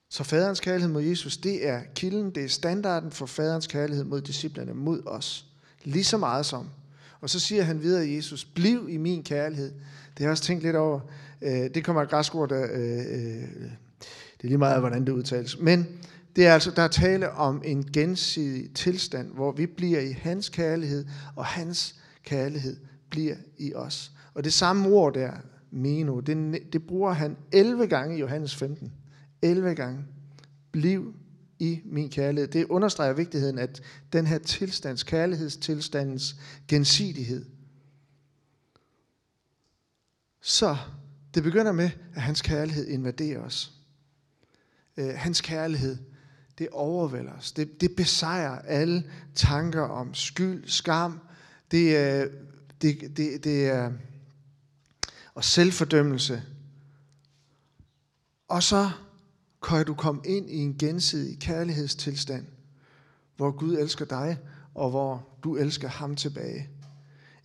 Så 0.08 0.24
faderens 0.24 0.60
kærlighed 0.60 0.92
mod 0.92 1.02
Jesus, 1.02 1.36
det 1.36 1.68
er 1.68 1.80
kilden, 1.94 2.30
det 2.30 2.44
er 2.44 2.48
standarden 2.48 3.10
for 3.10 3.26
faderens 3.26 3.66
kærlighed 3.66 4.04
mod 4.04 4.20
disciplerne, 4.20 4.74
mod 4.74 5.02
os. 5.06 5.46
Lige 5.84 6.04
så 6.04 6.16
meget 6.18 6.46
som. 6.46 6.70
Og 7.20 7.30
så 7.30 7.40
siger 7.40 7.62
han 7.62 7.82
videre, 7.82 8.08
Jesus, 8.08 8.44
bliv 8.44 8.86
i 8.90 8.96
min 8.96 9.22
kærlighed. 9.22 9.70
Det 9.70 10.18
har 10.18 10.24
jeg 10.24 10.30
også 10.30 10.44
tænkt 10.44 10.62
lidt 10.62 10.76
over. 10.76 11.00
Øh, 11.42 11.70
det 11.74 11.84
kommer 11.84 12.02
et 12.02 12.10
græsk 12.10 12.34
ord, 12.34 12.48
der, 12.48 12.62
øh, 12.72 12.98
øh, 12.98 13.70
det 14.36 14.44
er 14.44 14.48
lige 14.48 14.58
meget, 14.58 14.80
hvordan 14.80 15.06
det 15.06 15.12
udtales. 15.12 15.60
Men 15.60 15.86
det 16.36 16.46
er 16.46 16.54
altså, 16.54 16.70
der 16.70 16.82
er 16.82 16.88
tale 16.88 17.30
om 17.30 17.62
en 17.64 17.84
gensidig 17.92 18.74
tilstand, 18.74 19.32
hvor 19.32 19.52
vi 19.52 19.66
bliver 19.66 20.00
i 20.00 20.12
hans 20.12 20.48
kærlighed, 20.48 21.06
og 21.36 21.44
hans 21.44 21.94
kærlighed 22.24 22.76
bliver 23.10 23.36
i 23.58 23.74
os. 23.74 24.12
Og 24.34 24.44
det 24.44 24.52
samme 24.52 24.88
ord 24.88 25.14
der, 25.14 25.30
meno, 25.70 26.20
det, 26.20 26.62
det 26.72 26.86
bruger 26.86 27.12
han 27.12 27.36
11 27.52 27.86
gange 27.86 28.16
i 28.16 28.20
Johannes 28.20 28.54
15. 28.54 28.92
11 29.42 29.74
gange. 29.74 30.04
Bliv 30.72 31.14
i 31.58 31.80
min 31.84 32.10
kærlighed. 32.10 32.48
Det 32.48 32.64
understreger 32.64 33.12
vigtigheden 33.12 33.58
at 33.58 33.82
den 34.12 34.26
her 34.26 34.38
tilstands, 34.38 35.02
kærlighedstilstandens 35.02 36.36
gensidighed. 36.68 37.44
Så 40.40 40.76
det 41.36 41.44
begynder 41.44 41.72
med, 41.72 41.90
at 42.14 42.22
hans 42.22 42.42
kærlighed 42.42 42.88
invaderer 42.88 43.40
os. 43.40 43.72
Øh, 44.96 45.14
hans 45.14 45.40
kærlighed, 45.40 45.96
det 46.58 46.68
overvælder 46.68 47.32
os. 47.32 47.52
Det, 47.52 47.80
det 47.80 47.96
besejrer 47.96 48.58
alle 48.58 49.10
tanker 49.34 49.82
om 49.82 50.14
skyld, 50.14 50.68
skam, 50.68 51.20
det 51.70 51.96
øh, 51.96 52.30
det, 52.82 53.16
det, 53.16 53.44
det 53.44 53.66
er 53.66 53.92
og 55.34 55.44
selvfordømmelse. 55.44 56.42
Og 58.48 58.62
så 58.62 58.90
kan 59.68 59.86
du 59.86 59.94
komme 59.94 60.20
ind 60.24 60.50
i 60.50 60.56
en 60.56 60.78
gensidig 60.78 61.38
kærlighedstilstand, 61.38 62.46
hvor 63.36 63.50
Gud 63.50 63.78
elsker 63.78 64.04
dig, 64.04 64.38
og 64.74 64.90
hvor 64.90 65.28
du 65.44 65.56
elsker 65.56 65.88
ham 65.88 66.16
tilbage. 66.16 66.68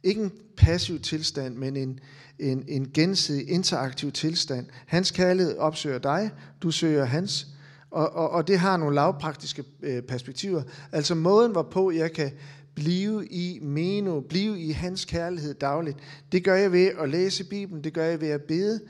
Ikke 0.03 0.21
en 0.21 0.31
passiv 0.57 0.99
tilstand, 0.99 1.55
men 1.55 1.77
en, 1.77 1.99
en, 2.39 2.63
en 2.67 2.91
gensidig 2.93 3.49
interaktiv 3.49 4.11
tilstand. 4.11 4.65
Hans 4.85 5.11
kærlighed 5.11 5.57
opsøger 5.57 5.99
dig, 5.99 6.31
du 6.61 6.71
søger 6.71 7.05
hans, 7.05 7.47
og, 7.91 8.15
og, 8.15 8.29
og 8.29 8.47
det 8.47 8.59
har 8.59 8.77
nogle 8.77 8.95
lavpraktiske 8.95 9.63
øh, 9.81 10.01
perspektiver. 10.01 10.63
Altså 10.91 11.15
måden, 11.15 11.51
hvorpå 11.51 11.91
jeg 11.91 12.11
kan 12.11 12.31
blive 12.75 13.27
i 13.27 13.59
meno, 13.61 14.19
blive 14.19 14.59
i 14.59 14.71
hans 14.71 15.05
kærlighed 15.05 15.53
dagligt, 15.53 15.97
det 16.31 16.43
gør 16.43 16.55
jeg 16.55 16.71
ved 16.71 16.85
at 16.99 17.09
læse 17.09 17.43
Bibelen, 17.43 17.83
det 17.83 17.93
gør 17.93 18.05
jeg 18.05 18.21
ved 18.21 18.29
at 18.29 18.41
bede, 18.41 18.81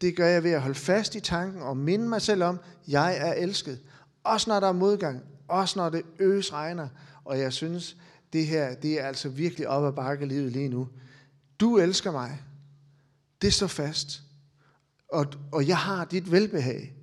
det 0.00 0.16
gør 0.16 0.26
jeg 0.26 0.44
ved 0.44 0.50
at 0.50 0.60
holde 0.60 0.78
fast 0.78 1.14
i 1.14 1.20
tanken 1.20 1.62
og 1.62 1.76
minde 1.76 2.08
mig 2.08 2.22
selv 2.22 2.42
om, 2.42 2.54
at 2.54 2.92
jeg 2.92 3.16
er 3.16 3.32
elsket. 3.32 3.78
Også 4.24 4.50
når 4.50 4.60
der 4.60 4.66
er 4.66 4.72
modgang, 4.72 5.20
også 5.48 5.78
når 5.78 5.88
det 5.88 6.02
øs 6.18 6.52
regner, 6.52 6.88
og 7.24 7.38
jeg 7.38 7.52
synes, 7.52 7.96
det 8.32 8.46
her, 8.46 8.74
det 8.74 9.00
er 9.00 9.04
altså 9.06 9.28
virkelig 9.28 9.68
op 9.68 9.84
ad 9.84 9.92
bakke 9.92 10.26
livet 10.26 10.52
lige 10.52 10.68
nu. 10.68 10.88
Du 11.60 11.78
elsker 11.78 12.12
mig. 12.12 12.42
Det 13.42 13.54
står 13.54 13.66
fast. 13.66 14.22
Og, 15.08 15.26
og 15.52 15.68
jeg 15.68 15.78
har 15.78 16.04
dit 16.04 16.30
velbehag. 16.30 16.94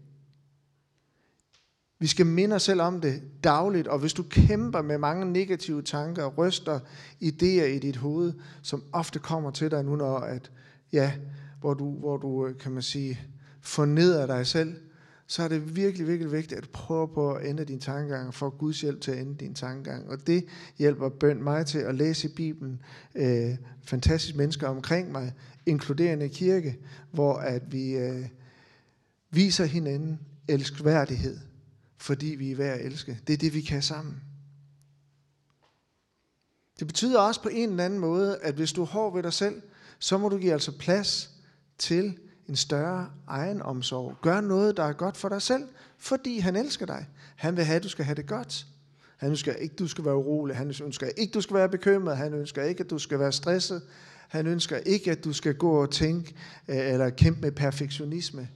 Vi 2.00 2.08
skal 2.08 2.26
minde 2.26 2.56
os 2.56 2.64
selv 2.64 2.82
om 2.82 3.02
det 3.02 3.22
dagligt, 3.44 3.88
og 3.88 4.00
hvis 4.00 4.14
du 4.14 4.24
kæmper 4.24 4.82
med 4.82 4.98
mange 4.98 5.26
negative 5.26 5.82
tanker, 5.82 6.24
og 6.24 6.38
ryster 6.38 6.80
idéer 7.24 7.64
i 7.64 7.80
dit 7.80 7.96
hoved, 7.96 8.34
som 8.62 8.84
ofte 8.92 9.20
kommer 9.20 9.52
til 9.52 9.72
dig 9.72 9.86
nu, 9.86 9.96
når 9.96 10.18
at, 10.18 10.52
ja, 10.94 11.14
hvor 11.60 11.74
du, 11.74 11.92
hvor 12.00 12.18
du, 12.18 12.48
øh, 12.48 12.58
kan 12.58 12.72
man 12.72 12.82
sige, 12.82 13.20
forneder 13.62 14.26
dig 14.26 14.48
selv, 14.48 14.76
så 15.28 15.44
er 15.44 15.48
det 15.48 15.76
virkelig, 15.76 16.08
virkelig 16.08 16.32
vigtigt, 16.32 16.58
at 16.58 16.64
du 16.64 16.70
prøver 16.74 17.06
på 17.06 17.34
at 17.34 17.46
ændre 17.46 17.64
din 17.64 17.80
tankegang, 17.80 18.34
for 18.34 18.50
Guds 18.50 18.82
hjælp 18.82 19.02
til 19.02 19.12
at 19.12 19.18
ændre 19.18 19.36
din 19.40 19.54
tankegang. 19.54 20.10
Og 20.10 20.28
det 20.28 20.46
hjælper 20.78 21.10
bøn 21.10 21.44
mig 21.44 21.66
til 21.66 21.80
at 21.80 21.96
læse 21.96 22.28
i 22.28 22.32
Bibelen, 22.36 22.82
øh, 23.16 23.58
fantastiske 23.84 24.38
mennesker 24.38 24.68
omkring 24.68 25.12
mig, 25.12 25.34
inkluderende 25.66 26.30
kirke, 26.30 26.78
hvor 27.12 27.34
at 27.34 27.72
vi 27.72 27.92
øh, 27.92 28.26
viser 29.32 29.66
hinanden 29.66 30.20
elskværdighed, 30.48 31.38
fordi 31.98 32.28
vi 32.28 32.52
er 32.52 32.56
værd 32.56 32.80
at 32.80 32.86
elske. 32.86 33.20
Det 33.28 33.34
er 33.34 33.38
det, 33.38 33.54
vi 33.54 33.62
kan 33.62 33.82
sammen. 33.82 34.22
Det 36.80 36.88
betyder 36.88 37.20
også 37.20 37.42
på 37.42 37.50
en 37.50 37.70
eller 37.70 37.86
anden 37.86 38.00
måde, 38.00 38.38
at 38.42 38.56
hvis 38.56 38.74
du 38.74 38.82
er 38.82 38.86
hård 38.86 39.14
ved 39.14 39.24
dig 39.24 39.34
selv, 39.34 39.62
så 40.00 40.18
må 40.18 40.30
du 40.30 40.38
give 40.38 40.54
altså 40.54 40.78
plads 40.78 41.30
til 41.78 42.18
en 42.50 42.56
større 42.56 43.10
egenomsorg. 43.28 44.16
Gør 44.22 44.42
noget, 44.42 44.78
der 44.78 44.84
er 44.84 44.94
godt 44.94 45.18
for 45.18 45.30
dig 45.30 45.42
selv, 45.42 45.68
fordi 45.98 46.40
han 46.40 46.56
elsker 46.56 46.86
dig. 46.86 47.08
Han 47.36 47.58
vil 47.58 47.66
have, 47.66 47.76
at 47.76 47.84
du 47.84 47.90
skal 47.90 48.06
have 48.06 48.16
det 48.16 48.28
godt. 48.28 48.68
Han 49.18 49.30
ønsker 49.30 49.54
ikke, 49.54 49.74
at 49.74 49.80
du 49.80 49.88
skal 49.88 50.06
være 50.06 50.16
urolig. 50.16 50.56
Han 50.56 50.68
ønsker 50.84 51.08
ikke, 51.08 51.30
at 51.30 51.34
du 51.34 51.42
skal 51.42 51.56
være 51.56 51.70
bekymret. 51.70 52.18
Han 52.18 52.34
ønsker 52.34 52.64
ikke, 52.64 52.84
at 52.84 52.90
du 52.90 53.00
skal 53.00 53.20
være 53.20 53.32
stresset. 53.32 53.82
Han 54.28 54.48
ønsker 54.48 54.78
ikke, 54.78 55.12
at 55.12 55.24
du 55.24 55.34
skal 55.34 55.56
gå 55.56 55.82
og 55.82 55.92
tænke 55.92 56.36
øh, 56.68 56.78
eller 56.78 57.10
kæmpe 57.10 57.42
med 57.42 57.52
perfektionisme. 57.52 58.50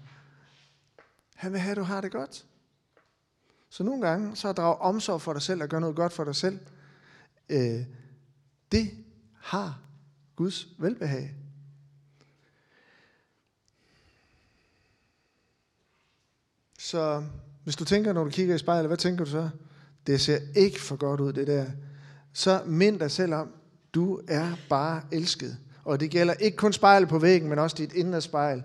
Han 1.35 1.51
vil 1.51 1.59
have, 1.59 1.71
at 1.71 1.77
du 1.77 1.83
har 1.83 2.01
det 2.01 2.11
godt. 2.11 2.45
Så 3.69 3.83
nogle 3.83 4.07
gange, 4.07 4.35
så 4.35 4.49
at 4.49 4.57
drage 4.57 4.75
omsorg 4.75 5.21
for 5.21 5.33
dig 5.33 5.41
selv 5.41 5.63
og 5.63 5.69
gøre 5.69 5.81
noget 5.81 5.95
godt 5.95 6.13
for 6.13 6.23
dig 6.23 6.35
selv, 6.35 6.59
øh, 7.49 7.85
det 8.71 8.91
har 9.39 9.79
Guds 10.35 10.67
velbehag. 10.77 11.35
Så 16.81 17.23
hvis 17.63 17.75
du 17.75 17.85
tænker, 17.85 18.13
når 18.13 18.23
du 18.23 18.29
kigger 18.29 18.55
i 18.55 18.57
spejlet, 18.57 18.89
hvad 18.89 18.97
tænker 18.97 19.25
du 19.25 19.31
så? 19.31 19.49
Det 20.07 20.21
ser 20.21 20.39
ikke 20.55 20.81
for 20.81 20.95
godt 20.95 21.19
ud, 21.19 21.33
det 21.33 21.47
der. 21.47 21.65
Så 22.33 22.63
mind 22.65 22.99
dig 22.99 23.11
selv 23.11 23.33
om, 23.33 23.53
du 23.93 24.21
er 24.27 24.51
bare 24.69 25.01
elsket. 25.11 25.57
Og 25.83 25.99
det 25.99 26.11
gælder 26.11 26.33
ikke 26.33 26.57
kun 26.57 26.73
spejlet 26.73 27.09
på 27.09 27.19
væggen, 27.19 27.49
men 27.49 27.59
også 27.59 27.75
dit 27.75 27.93
indre 27.93 28.21
spejl. 28.21 28.63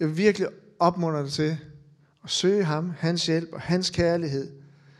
Jeg 0.00 0.08
vil 0.08 0.16
virkelig 0.16 0.48
opmuntre 0.78 1.22
dig 1.22 1.32
til 1.32 1.58
at 2.24 2.30
søge 2.30 2.64
ham, 2.64 2.90
hans 2.90 3.26
hjælp 3.26 3.52
og 3.52 3.60
hans 3.60 3.90
kærlighed, 3.90 4.52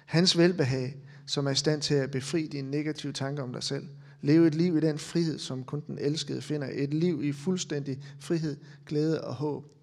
hans 0.06 0.38
velbehag, 0.38 0.96
som 1.26 1.46
er 1.46 1.50
i 1.50 1.54
stand 1.54 1.82
til 1.82 1.94
at 1.94 2.10
befri 2.10 2.46
dine 2.46 2.70
negative 2.70 3.12
tanker 3.12 3.42
om 3.42 3.52
dig 3.52 3.62
selv. 3.62 3.88
Leve 4.22 4.46
et 4.46 4.54
liv 4.54 4.76
i 4.76 4.80
den 4.80 4.98
frihed, 4.98 5.38
som 5.38 5.64
kun 5.64 5.82
den 5.86 5.98
elskede 5.98 6.42
finder. 6.42 6.68
Et 6.72 6.94
liv 6.94 7.24
i 7.24 7.32
fuldstændig 7.32 8.02
frihed, 8.20 8.56
glæde 8.86 9.24
og 9.24 9.34
håb. 9.34 9.77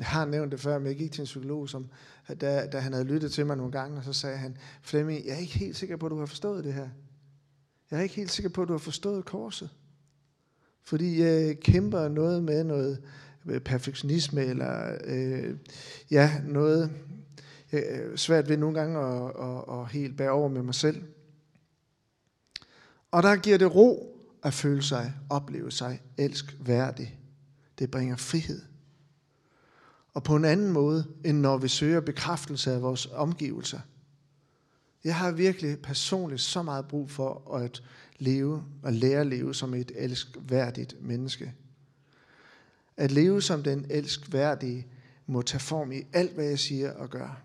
Jeg 0.00 0.08
har 0.08 0.24
nævnt 0.24 0.52
det 0.52 0.60
før, 0.60 0.78
men 0.78 0.86
jeg 0.86 0.96
gik 0.96 1.12
til 1.12 1.20
en 1.20 1.24
psykolog, 1.24 1.68
som, 1.68 1.88
da, 2.40 2.66
da 2.66 2.78
han 2.78 2.92
havde 2.92 3.04
lyttet 3.04 3.32
til 3.32 3.46
mig 3.46 3.56
nogle 3.56 3.72
gange, 3.72 3.98
og 3.98 4.04
så 4.04 4.12
sagde 4.12 4.36
han, 4.36 4.56
Flemming, 4.82 5.26
jeg 5.26 5.34
er 5.34 5.38
ikke 5.38 5.58
helt 5.58 5.76
sikker 5.76 5.96
på, 5.96 6.06
at 6.06 6.10
du 6.10 6.18
har 6.18 6.26
forstået 6.26 6.64
det 6.64 6.74
her. 6.74 6.88
Jeg 7.90 7.98
er 7.98 8.02
ikke 8.02 8.14
helt 8.14 8.30
sikker 8.30 8.50
på, 8.50 8.62
at 8.62 8.68
du 8.68 8.72
har 8.72 8.78
forstået 8.78 9.24
korset. 9.24 9.70
Fordi 10.82 11.22
jeg 11.22 11.60
kæmper 11.60 12.08
noget 12.08 12.44
med 12.44 12.64
noget 12.64 13.02
øh, 13.46 13.60
perfektionisme, 13.60 14.44
eller 14.44 14.98
øh, 15.04 15.56
ja, 16.10 16.40
noget 16.44 16.90
jeg 17.72 18.02
svært 18.16 18.48
ved 18.48 18.56
nogle 18.56 18.80
gange 18.80 18.98
at, 18.98 19.32
at, 19.40 19.78
at 19.78 19.88
helt 19.88 20.16
bære 20.16 20.30
over 20.30 20.48
med 20.48 20.62
mig 20.62 20.74
selv. 20.74 21.02
Og 23.10 23.22
der 23.22 23.36
giver 23.36 23.58
det 23.58 23.74
ro 23.74 24.16
at 24.42 24.54
føle 24.54 24.82
sig, 24.82 25.14
opleve 25.30 25.70
sig 25.70 26.02
elskværdig. 26.18 27.18
Det 27.78 27.90
bringer 27.90 28.16
frihed 28.16 28.69
og 30.14 30.22
på 30.22 30.36
en 30.36 30.44
anden 30.44 30.72
måde, 30.72 31.06
end 31.24 31.38
når 31.38 31.58
vi 31.58 31.68
søger 31.68 32.00
bekræftelse 32.00 32.72
af 32.72 32.82
vores 32.82 33.08
omgivelser. 33.12 33.80
Jeg 35.04 35.16
har 35.16 35.30
virkelig 35.30 35.78
personligt 35.78 36.40
så 36.40 36.62
meget 36.62 36.88
brug 36.88 37.10
for 37.10 37.54
at 37.54 37.82
leve 38.18 38.62
og 38.82 38.92
lære 38.92 39.20
at 39.20 39.26
leve 39.26 39.54
som 39.54 39.74
et 39.74 39.92
elskværdigt 39.94 40.94
menneske. 41.02 41.52
At 42.96 43.10
leve 43.10 43.42
som 43.42 43.62
den 43.62 43.86
elskværdige 43.90 44.86
må 45.26 45.42
tage 45.42 45.60
form 45.60 45.92
i 45.92 46.02
alt, 46.12 46.34
hvad 46.34 46.44
jeg 46.44 46.58
siger 46.58 46.92
og 46.92 47.10
gør. 47.10 47.42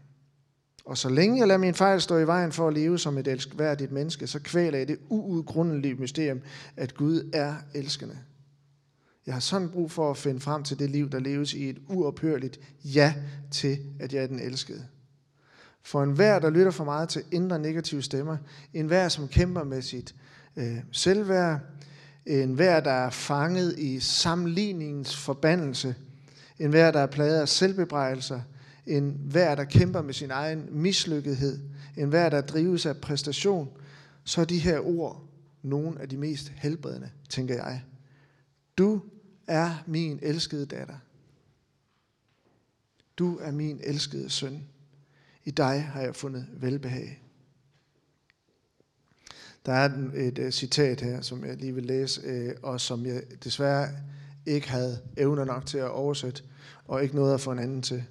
Og 0.86 0.98
så 0.98 1.10
længe 1.10 1.40
jeg 1.40 1.48
lader 1.48 1.58
min 1.58 1.74
fejl 1.74 2.02
stå 2.02 2.18
i 2.18 2.28
vejen 2.28 2.52
for 2.52 2.68
at 2.68 2.74
leve 2.74 3.00
som 3.00 3.18
et 3.18 3.28
elskværdigt 3.28 3.92
menneske, 3.92 4.28
så 4.28 4.40
kvæler 4.40 4.78
jeg 4.78 4.88
det 4.88 5.00
uudgrundelige 5.10 5.96
mysterium, 5.96 6.42
at 6.78 6.96
Gud 6.96 7.30
er 7.34 7.56
elskende. 7.74 8.18
Jeg 9.26 9.36
har 9.36 9.40
sådan 9.40 9.70
brug 9.70 9.92
for 9.92 10.12
at 10.12 10.18
finde 10.18 10.40
frem 10.40 10.64
til 10.64 10.80
det 10.80 10.90
liv, 10.90 11.10
der 11.10 11.20
leves 11.20 11.54
i 11.54 11.70
et 11.70 11.78
uophørligt 11.88 12.60
ja 12.84 13.14
til, 13.52 13.80
at 14.00 14.14
jeg 14.14 14.24
er 14.24 14.28
den 14.28 14.40
elskede. 14.40 14.86
For 15.84 16.04
enhver, 16.04 16.40
der 16.40 16.50
lytter 16.50 16.72
for 16.72 16.84
meget 16.84 17.10
til 17.10 17.24
indre 17.32 17.60
negative 17.60 18.02
stemmer, 18.02 18.38
enhver, 18.74 19.10
som 19.10 19.28
kæmper 19.28 19.64
med 19.64 19.82
sit 19.82 20.16
øh, 20.56 20.78
selvværd, 20.92 21.60
enhver, 22.26 22.80
der 22.80 22.92
er 22.92 23.10
fanget 23.10 23.80
i 23.80 24.00
sammenligningens 24.00 25.16
forbandelse. 25.16 25.96
enhver, 26.60 26.92
der 26.92 27.00
er 27.00 27.08
plaget 27.08 27.42
af 27.42 27.50
selvbebrejdelser. 27.50 28.42
enhver, 28.86 29.56
der 29.56 29.64
kæmper 29.64 30.02
med 30.02 30.14
sin 30.14 30.32
egen 30.32 30.68
mislykkethed. 30.72 31.60
enhver, 31.98 32.30
der 32.30 32.42
drives 32.42 32.86
af 32.86 32.98
præstation. 32.98 33.70
Så 34.24 34.42
er 34.42 34.46
de 34.46 34.60
her 34.60 34.80
ord 34.80 35.24
nogle 35.64 36.02
af 36.02 36.10
de 36.10 36.18
mest 36.18 36.52
helbredende, 36.56 37.10
tænker 37.30 37.56
jeg. 37.56 37.82
Du 38.78 39.02
er 39.48 39.84
min 39.88 40.20
elskede 40.22 40.66
datter. 40.66 40.98
Du 43.18 43.38
er 43.38 43.52
min 43.52 43.82
elskede 43.84 44.30
søn. 44.30 44.68
I 45.44 45.52
dig 45.52 45.84
har 45.84 46.02
jeg 46.02 46.16
fundet 46.16 46.48
velbehag. 46.54 47.22
Der 49.66 49.74
er 49.74 49.90
et, 50.16 50.40
et 50.40 50.54
citat 50.54 51.02
her, 51.02 51.22
som 51.22 51.46
jeg 51.46 51.58
lige 51.58 51.76
vil 51.76 51.86
læse, 51.86 52.22
øh, 52.22 52.56
og 52.64 52.82
som 52.82 53.06
jeg 53.06 53.24
desværre 53.44 53.90
ikke 54.46 54.70
havde 54.70 55.00
evner 55.18 55.46
nok 55.46 55.66
til 55.66 55.78
at 55.78 55.90
oversætte, 55.90 56.44
og 56.86 57.04
ikke 57.04 57.16
noget 57.16 57.34
at 57.34 57.42
få 57.42 57.52
en 57.52 57.60
anden 57.60 57.82
til. 57.82 58.04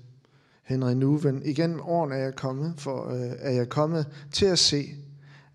Henry 0.63 0.93
Nuven. 0.93 1.43
Igen 1.43 1.81
årene 1.81 2.15
er 2.15 2.19
jeg 2.19 2.35
kommet, 2.35 2.75
for, 2.79 3.11
øh, 3.11 3.33
er 3.39 3.51
jeg 3.51 3.69
kommet 3.69 4.07
til 4.33 4.47
at 4.47 4.59
se, 4.59 4.95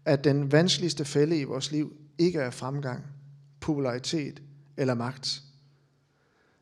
at 0.05 0.23
den 0.23 0.51
vanskeligste 0.51 1.05
fælde 1.05 1.39
i 1.39 1.43
vores 1.43 1.71
liv 1.71 1.93
ikke 2.17 2.39
er 2.39 2.49
fremgang, 2.49 3.05
popularitet 3.59 4.41
eller 4.77 4.93
magt, 4.93 5.43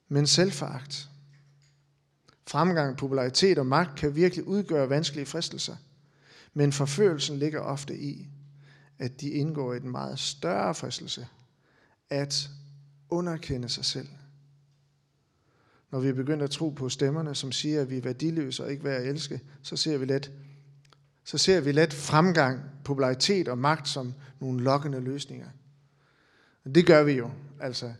men 0.07 0.27
selvforagt. 0.27 1.09
Fremgang, 2.47 2.97
popularitet 2.97 3.57
og 3.57 3.65
magt 3.65 3.99
kan 3.99 4.15
virkelig 4.15 4.47
udgøre 4.47 4.89
vanskelige 4.89 5.25
fristelser, 5.25 5.75
men 6.53 6.73
forførelsen 6.73 7.37
ligger 7.37 7.59
ofte 7.59 7.97
i, 7.97 8.27
at 8.99 9.21
de 9.21 9.29
indgår 9.29 9.73
i 9.73 9.79
den 9.79 9.91
meget 9.91 10.19
større 10.19 10.75
fristelse, 10.75 11.27
at 12.09 12.49
underkende 13.09 13.69
sig 13.69 13.85
selv. 13.85 14.07
Når 15.91 15.99
vi 15.99 16.13
begynder 16.13 16.43
at 16.43 16.51
tro 16.51 16.69
på 16.69 16.89
stemmerne, 16.89 17.35
som 17.35 17.51
siger, 17.51 17.81
at 17.81 17.89
vi 17.89 17.97
er 17.97 18.01
værdiløse 18.01 18.63
og 18.63 18.71
ikke 18.71 18.83
værd 18.83 19.01
at 19.01 19.07
elske, 19.07 19.41
så 19.61 19.77
ser 19.77 19.97
vi 19.97 20.05
let, 20.05 20.31
så 21.23 21.37
ser 21.37 21.61
vi 21.61 21.71
let 21.71 21.93
fremgang, 21.93 22.61
popularitet 22.83 23.47
og 23.47 23.57
magt 23.57 23.87
som 23.87 24.13
nogle 24.39 24.63
lokkende 24.63 24.99
løsninger. 24.99 25.47
Og 26.65 26.75
det 26.75 26.85
gør 26.85 27.03
vi 27.03 27.11
jo. 27.11 27.31
Altså, 27.59 27.93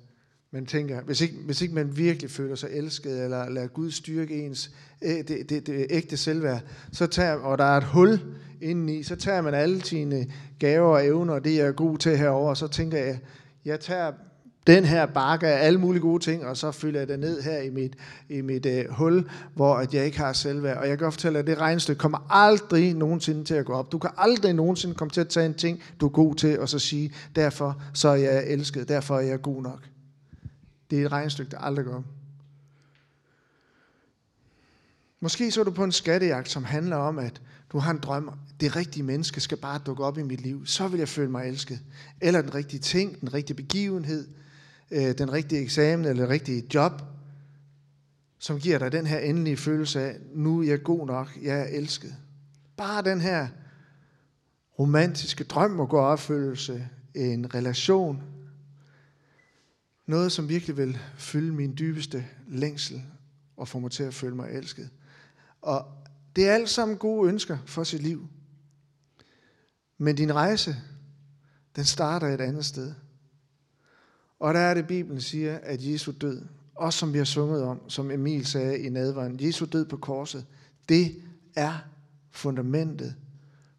man 0.57 0.65
tænker, 0.65 1.01
hvis 1.01 1.21
ikke, 1.21 1.35
hvis 1.45 1.61
ikke 1.61 1.75
man 1.75 1.97
virkelig 1.97 2.31
føler 2.31 2.55
sig 2.55 2.69
elsket, 2.73 3.23
eller 3.23 3.49
lader 3.49 3.67
Gud 3.67 3.91
styrke 3.91 4.45
ens 4.45 4.71
det, 5.01 5.49
det, 5.49 5.67
det 5.67 5.85
ægte 5.89 6.17
selvværd, 6.17 6.61
så 6.91 7.07
tager, 7.07 7.33
og 7.33 7.57
der 7.57 7.63
er 7.63 7.77
et 7.77 7.83
hul 7.83 8.19
indeni, 8.61 9.03
så 9.03 9.15
tager 9.15 9.41
man 9.41 9.53
alle 9.53 9.83
sine 9.83 10.25
gaver 10.59 10.87
og 10.87 11.05
evner, 11.05 11.33
og 11.33 11.45
det 11.45 11.55
jeg 11.55 11.67
er 11.67 11.71
god 11.71 11.97
til 11.97 12.17
herover, 12.17 12.49
og 12.49 12.57
så 12.57 12.67
tænker 12.67 12.97
jeg, 12.97 13.19
jeg 13.65 13.79
tager 13.79 14.11
den 14.67 14.85
her 14.85 15.05
bakke 15.05 15.47
af 15.47 15.65
alle 15.65 15.79
mulige 15.79 16.01
gode 16.01 16.23
ting, 16.23 16.45
og 16.45 16.57
så 16.57 16.71
fylder 16.71 16.99
jeg 16.99 17.07
det 17.07 17.19
ned 17.19 17.41
her 17.41 17.57
i 17.61 17.69
mit, 17.69 17.93
i 18.29 18.41
mit 18.41 18.65
uh, 18.65 18.95
hul, 18.95 19.29
hvor 19.55 19.75
at 19.75 19.93
jeg 19.93 20.05
ikke 20.05 20.17
har 20.17 20.33
selvværd. 20.33 20.77
Og 20.77 20.89
jeg 20.89 20.97
kan 20.97 21.11
fortælle, 21.11 21.39
at 21.39 21.47
det 21.47 21.57
regnestykke 21.57 21.99
kommer 21.99 22.27
aldrig 22.29 22.93
nogensinde 22.93 23.43
til 23.43 23.53
at 23.53 23.65
gå 23.65 23.73
op. 23.73 23.91
Du 23.91 23.97
kan 23.97 24.09
aldrig 24.17 24.53
nogensinde 24.53 24.95
komme 24.95 25.11
til 25.11 25.21
at 25.21 25.27
tage 25.27 25.45
en 25.45 25.53
ting, 25.53 25.81
du 26.01 26.05
er 26.05 26.09
god 26.09 26.35
til, 26.35 26.59
og 26.59 26.69
så 26.69 26.79
sige, 26.79 27.13
derfor 27.35 27.81
så 27.93 28.09
er 28.09 28.15
jeg 28.15 28.47
elsket, 28.47 28.89
derfor 28.89 29.17
er 29.17 29.21
jeg 29.21 29.41
god 29.41 29.63
nok. 29.63 29.79
Det 30.89 31.01
er 31.01 31.05
et 31.05 31.11
regnstykke, 31.11 31.51
der 31.51 31.57
aldrig 31.57 31.85
går 31.85 31.95
op. 31.95 32.03
Måske 35.19 35.51
så 35.51 35.59
er 35.59 35.63
du 35.63 35.71
på 35.71 35.83
en 35.83 35.91
skattejagt, 35.91 36.49
som 36.49 36.63
handler 36.63 36.95
om, 36.95 37.19
at 37.19 37.41
du 37.71 37.77
har 37.77 37.91
en 37.91 37.99
drøm, 37.99 38.31
det 38.59 38.75
rigtige 38.75 39.03
menneske 39.03 39.41
skal 39.41 39.57
bare 39.57 39.79
dukke 39.85 40.03
op 40.03 40.17
i 40.17 40.23
mit 40.23 40.41
liv, 40.41 40.65
så 40.65 40.87
vil 40.87 40.97
jeg 40.97 41.09
føle 41.09 41.31
mig 41.31 41.47
elsket. 41.47 41.79
Eller 42.21 42.41
den 42.41 42.55
rigtige 42.55 42.79
ting, 42.79 43.21
den 43.21 43.33
rigtige 43.33 43.57
begivenhed, 43.57 44.27
øh, 44.91 45.17
den 45.17 45.33
rigtige 45.33 45.61
eksamen 45.61 46.05
eller 46.05 46.23
det 46.23 46.29
rigtige 46.29 46.63
job, 46.73 47.01
som 48.39 48.59
giver 48.59 48.79
dig 48.79 48.91
den 48.91 49.05
her 49.05 49.19
endelige 49.19 49.57
følelse 49.57 50.01
af, 50.01 50.17
nu 50.33 50.59
er 50.61 50.63
jeg 50.67 50.83
god 50.83 51.07
nok, 51.07 51.37
jeg 51.41 51.59
er 51.59 51.65
elsket. 51.65 52.15
Bare 52.77 53.03
den 53.03 53.21
her 53.21 53.47
romantiske 54.79 55.43
drøm 55.43 55.79
og 55.79 55.89
gå 55.89 55.99
opfyldelse, 55.99 56.87
en 57.15 57.55
relation, 57.55 58.23
noget 60.07 60.31
som 60.31 60.49
virkelig 60.49 60.77
vil 60.77 60.99
fylde 61.17 61.53
min 61.53 61.75
dybeste 61.79 62.25
længsel 62.47 63.03
og 63.57 63.67
få 63.67 63.79
mig 63.79 63.91
til 63.91 64.03
at 64.03 64.13
føle 64.13 64.35
mig 64.35 64.49
elsket. 64.51 64.89
Og 65.61 65.85
det 66.35 66.49
er 66.49 66.53
alt 66.53 66.69
sammen 66.69 66.97
gode 66.97 67.29
ønsker 67.29 67.57
for 67.65 67.83
sit 67.83 68.01
liv. 68.01 68.27
Men 69.97 70.15
din 70.15 70.35
rejse, 70.35 70.75
den 71.75 71.85
starter 71.85 72.27
et 72.27 72.41
andet 72.41 72.65
sted. 72.65 72.93
Og 74.39 74.53
der 74.53 74.59
er 74.59 74.73
det, 74.73 74.87
Bibelen 74.87 75.21
siger, 75.21 75.59
at 75.63 75.83
Jesu 75.83 76.11
død, 76.21 76.41
også 76.75 76.99
som 76.99 77.13
vi 77.13 77.17
har 77.17 77.25
sunget 77.25 77.63
om, 77.63 77.89
som 77.89 78.11
Emil 78.11 78.45
sagde 78.45 78.79
i 78.79 78.89
nadvaren, 78.89 79.37
Jesu 79.41 79.65
død 79.65 79.85
på 79.85 79.97
korset, 79.97 80.45
det 80.89 81.15
er 81.55 81.73
fundamentet 82.31 83.15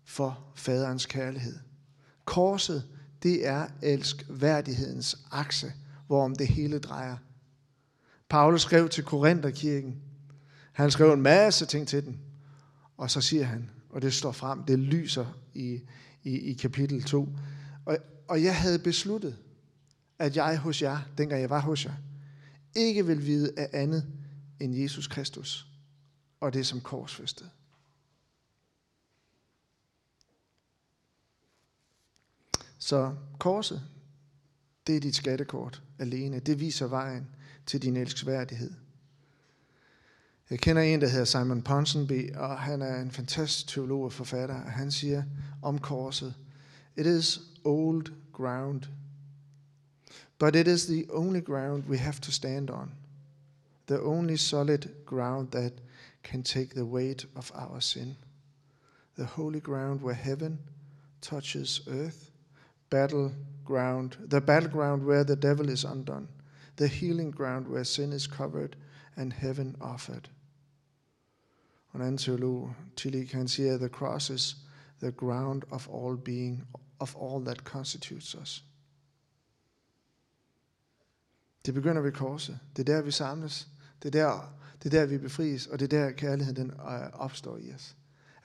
for 0.05 0.53
faderens 0.55 1.07
kærlighed. 1.07 1.59
Korset, 2.25 2.85
det 3.23 3.47
er 3.47 3.67
elskværdighedens 3.83 5.19
akse, 5.31 5.73
hvorom 6.09 6.37
det 6.37 6.49
hele 6.49 6.79
drejer. 6.79 7.17
Paulus 8.29 8.63
skrev 8.63 8.89
til 8.89 9.05
Korintherkirken. 9.05 10.03
Han 10.73 10.91
skrev 10.91 11.13
en 11.13 11.23
masse 11.23 11.67
ting 11.67 11.89
til 11.89 12.05
den. 12.05 12.21
Og 12.97 13.11
så 13.11 13.21
siger 13.21 13.45
han, 13.45 13.71
og 13.91 14.03
det 14.03 14.15
står 14.15 14.33
frem, 14.33 14.65
det 14.65 14.79
lyser 14.79 15.27
i, 15.55 15.81
i, 16.23 16.39
i 16.39 16.53
kapitel 16.53 17.03
2. 17.03 17.29
Og, 17.85 17.99
og 18.29 18.43
jeg 18.43 18.57
havde 18.61 18.79
besluttet, 18.79 19.39
at 20.19 20.37
jeg 20.37 20.59
hos 20.59 20.83
jer, 20.83 20.99
dengang 21.19 21.41
jeg 21.41 21.51
var 21.51 21.61
hos 21.61 21.85
jer, 21.85 21.95
ikke 22.75 23.07
vil 23.07 23.27
vide 23.27 23.53
af 23.57 23.71
andet 23.73 24.07
end 24.61 24.75
Jesus 24.75 25.07
Kristus 25.07 25.67
og 26.41 26.55
det 26.55 26.67
som 26.67 26.81
korsfæstet. 26.81 27.51
Så 32.79 33.15
korset, 33.39 33.83
det 34.89 34.97
er 34.97 35.01
dit 35.01 35.17
skattekort 35.17 35.83
alene. 35.99 36.39
Det 36.39 36.61
viser 36.61 36.87
vejen 36.87 37.27
til 37.67 37.83
din 37.83 37.97
elskværdighed. 37.97 38.73
Jeg 40.51 40.59
kender 40.59 40.83
en, 40.83 41.01
der 41.01 41.09
hedder 41.09 41.25
Simon 41.25 41.63
Ponsonby, 41.63 42.35
og 42.35 42.59
han 42.59 42.83
er 42.83 43.01
en 43.01 43.11
fantastisk 43.11 43.69
teolog 43.69 44.05
og 44.05 44.13
forfatter. 44.13 44.55
Han 44.55 44.91
siger 44.91 45.23
om 45.63 45.79
korset, 45.79 46.35
It 46.97 47.07
is 47.07 47.41
old 47.65 48.07
ground 48.33 48.83
But 50.39 50.55
it 50.55 50.69
is 50.69 50.87
the 50.87 51.07
only 51.11 51.41
ground 51.41 51.89
we 51.89 51.99
have 51.99 52.21
to 52.21 52.31
stand 52.31 52.71
on, 52.71 52.93
the 53.87 54.01
only 54.01 54.37
solid 54.37 54.89
ground 55.05 55.51
that 55.51 55.73
can 56.23 56.43
take 56.43 56.75
the 56.75 56.85
weight 56.85 57.27
of 57.35 57.51
our 57.55 57.81
sin, 57.81 58.17
the 59.17 59.25
holy 59.25 59.61
ground 59.61 60.01
where 60.01 60.15
heaven 60.15 60.59
touches 61.21 61.81
earth, 61.89 62.28
battleground, 62.91 64.13
the 64.31 64.41
battleground 64.41 65.03
where 65.05 65.25
the 65.25 65.37
devil 65.37 65.69
is 65.69 65.85
undone, 65.85 66.29
the 66.77 66.89
healing 66.89 67.35
ground 67.35 67.67
where 67.67 67.85
sin 67.85 68.13
is 68.13 68.27
covered 68.27 68.77
and 69.17 69.33
heaven 69.33 69.77
offered. 69.81 70.31
En 71.95 72.01
anden 72.01 72.19
teolog, 72.19 72.75
Tillich, 72.97 73.33
han 73.35 73.49
siger, 73.49 73.79
the 73.79 73.89
cross 73.89 74.31
is 74.31 74.57
the 75.01 75.13
ground 75.13 75.63
of 75.71 75.89
all 75.89 76.17
being, 76.17 76.67
of 76.99 77.17
all 77.17 77.45
that 77.45 77.65
constitutes 77.65 78.35
us. 78.35 78.65
Det 81.67 81.75
begynder 81.75 82.03
ved 82.03 82.13
korset. 82.13 82.59
Det 82.77 82.89
er 82.89 82.95
der, 82.95 83.03
vi 83.03 83.11
samles. 83.11 83.69
Det 84.03 84.15
er 84.15 84.25
der, 84.25 84.55
det 84.83 84.95
er 84.95 85.01
der 85.01 85.07
vi 85.07 85.19
befries, 85.19 85.67
og 85.67 85.81
det 85.81 85.93
er 85.93 86.05
der, 86.05 86.13
kærligheden 86.13 86.57
den 86.57 86.71
øh, 86.71 87.11
opstår 87.13 87.57
i 87.57 87.73
os. 87.73 87.97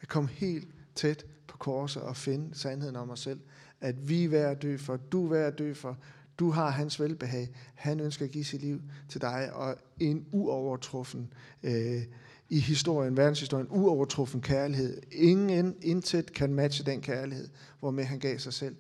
At 0.02 0.08
komme 0.08 0.30
helt 0.30 0.68
tæt 0.96 1.26
på 1.48 1.58
korset 1.58 2.02
og 2.02 2.18
finde 2.18 2.56
sandheden 2.56 2.96
om 2.96 3.10
os 3.10 3.20
selv. 3.20 3.40
At 3.82 4.10
vi 4.10 4.24
er 4.24 4.30
værd 4.30 4.52
at 4.52 4.62
dø 4.62 4.78
for, 4.78 4.98
du 4.98 5.26
er 5.26 5.30
værd 5.30 5.54
at 5.54 5.60
dø 5.60 5.74
for, 5.74 5.98
du 6.40 6.50
har 6.50 6.70
hans 6.70 7.00
velbehag. 7.00 7.50
Han 7.76 8.00
ønsker 8.00 8.26
at 8.26 8.32
give 8.32 8.46
sit 8.46 8.62
liv 8.62 8.82
til 9.10 9.22
dig, 9.22 9.54
og 9.54 9.76
en 10.00 10.26
uovertruffen 10.32 11.34
øh, 11.64 12.04
i 12.50 12.60
historien, 12.60 13.18
verdenshistorien, 13.18 13.68
uovertruffen 13.70 14.42
kærlighed. 14.42 15.02
Ingen, 15.12 15.76
intet 15.82 16.34
kan 16.34 16.54
matche 16.54 16.86
den 16.86 17.02
kærlighed, 17.02 17.50
hvormed 17.80 18.04
han 18.04 18.20
gav 18.20 18.40
sig 18.40 18.54
selv 18.54 18.76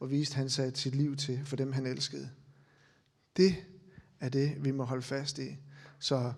og 0.00 0.10
viste, 0.10 0.36
han 0.36 0.50
satte 0.50 0.80
sit 0.80 0.94
liv 0.94 1.16
til 1.16 1.40
for 1.44 1.56
dem, 1.56 1.72
han 1.72 1.86
elskede. 1.86 2.28
Det 3.36 3.54
er 4.20 4.28
det, 4.28 4.64
vi 4.64 4.70
må 4.70 4.84
holde 4.84 5.02
fast 5.02 5.38
i. 5.38 5.56
Så 5.98 6.32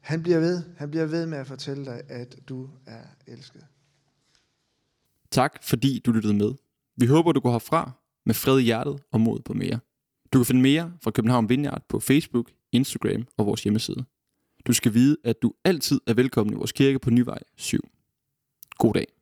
han 0.00 0.22
bliver 0.22 0.38
ved. 0.38 0.62
Han 0.76 0.90
bliver 0.90 1.06
ved 1.06 1.26
med 1.26 1.38
at 1.38 1.46
fortælle 1.46 1.84
dig, 1.84 2.02
at 2.08 2.36
du 2.48 2.70
er 2.86 3.02
elsket. 3.26 3.66
Tak, 5.34 5.62
fordi 5.62 5.98
du 5.98 6.12
lyttede 6.12 6.34
med. 6.34 6.54
Vi 6.96 7.06
håber, 7.06 7.32
du 7.32 7.40
går 7.40 7.50
herfra 7.50 7.90
med 8.26 8.34
fred 8.34 8.58
i 8.58 8.62
hjertet 8.62 9.02
og 9.12 9.20
mod 9.20 9.40
på 9.40 9.54
mere. 9.54 9.78
Du 10.32 10.38
kan 10.38 10.46
finde 10.46 10.62
mere 10.62 10.92
fra 11.02 11.10
København 11.10 11.48
Vineyard 11.48 11.82
på 11.88 12.00
Facebook, 12.00 12.50
Instagram 12.72 13.26
og 13.36 13.46
vores 13.46 13.62
hjemmeside. 13.62 14.04
Du 14.66 14.72
skal 14.72 14.94
vide, 14.94 15.16
at 15.24 15.42
du 15.42 15.52
altid 15.64 16.00
er 16.06 16.14
velkommen 16.14 16.54
i 16.54 16.56
vores 16.56 16.72
kirke 16.72 16.98
på 16.98 17.10
Nyvej 17.10 17.38
7. 17.56 17.88
God 18.78 18.94
dag. 18.94 19.13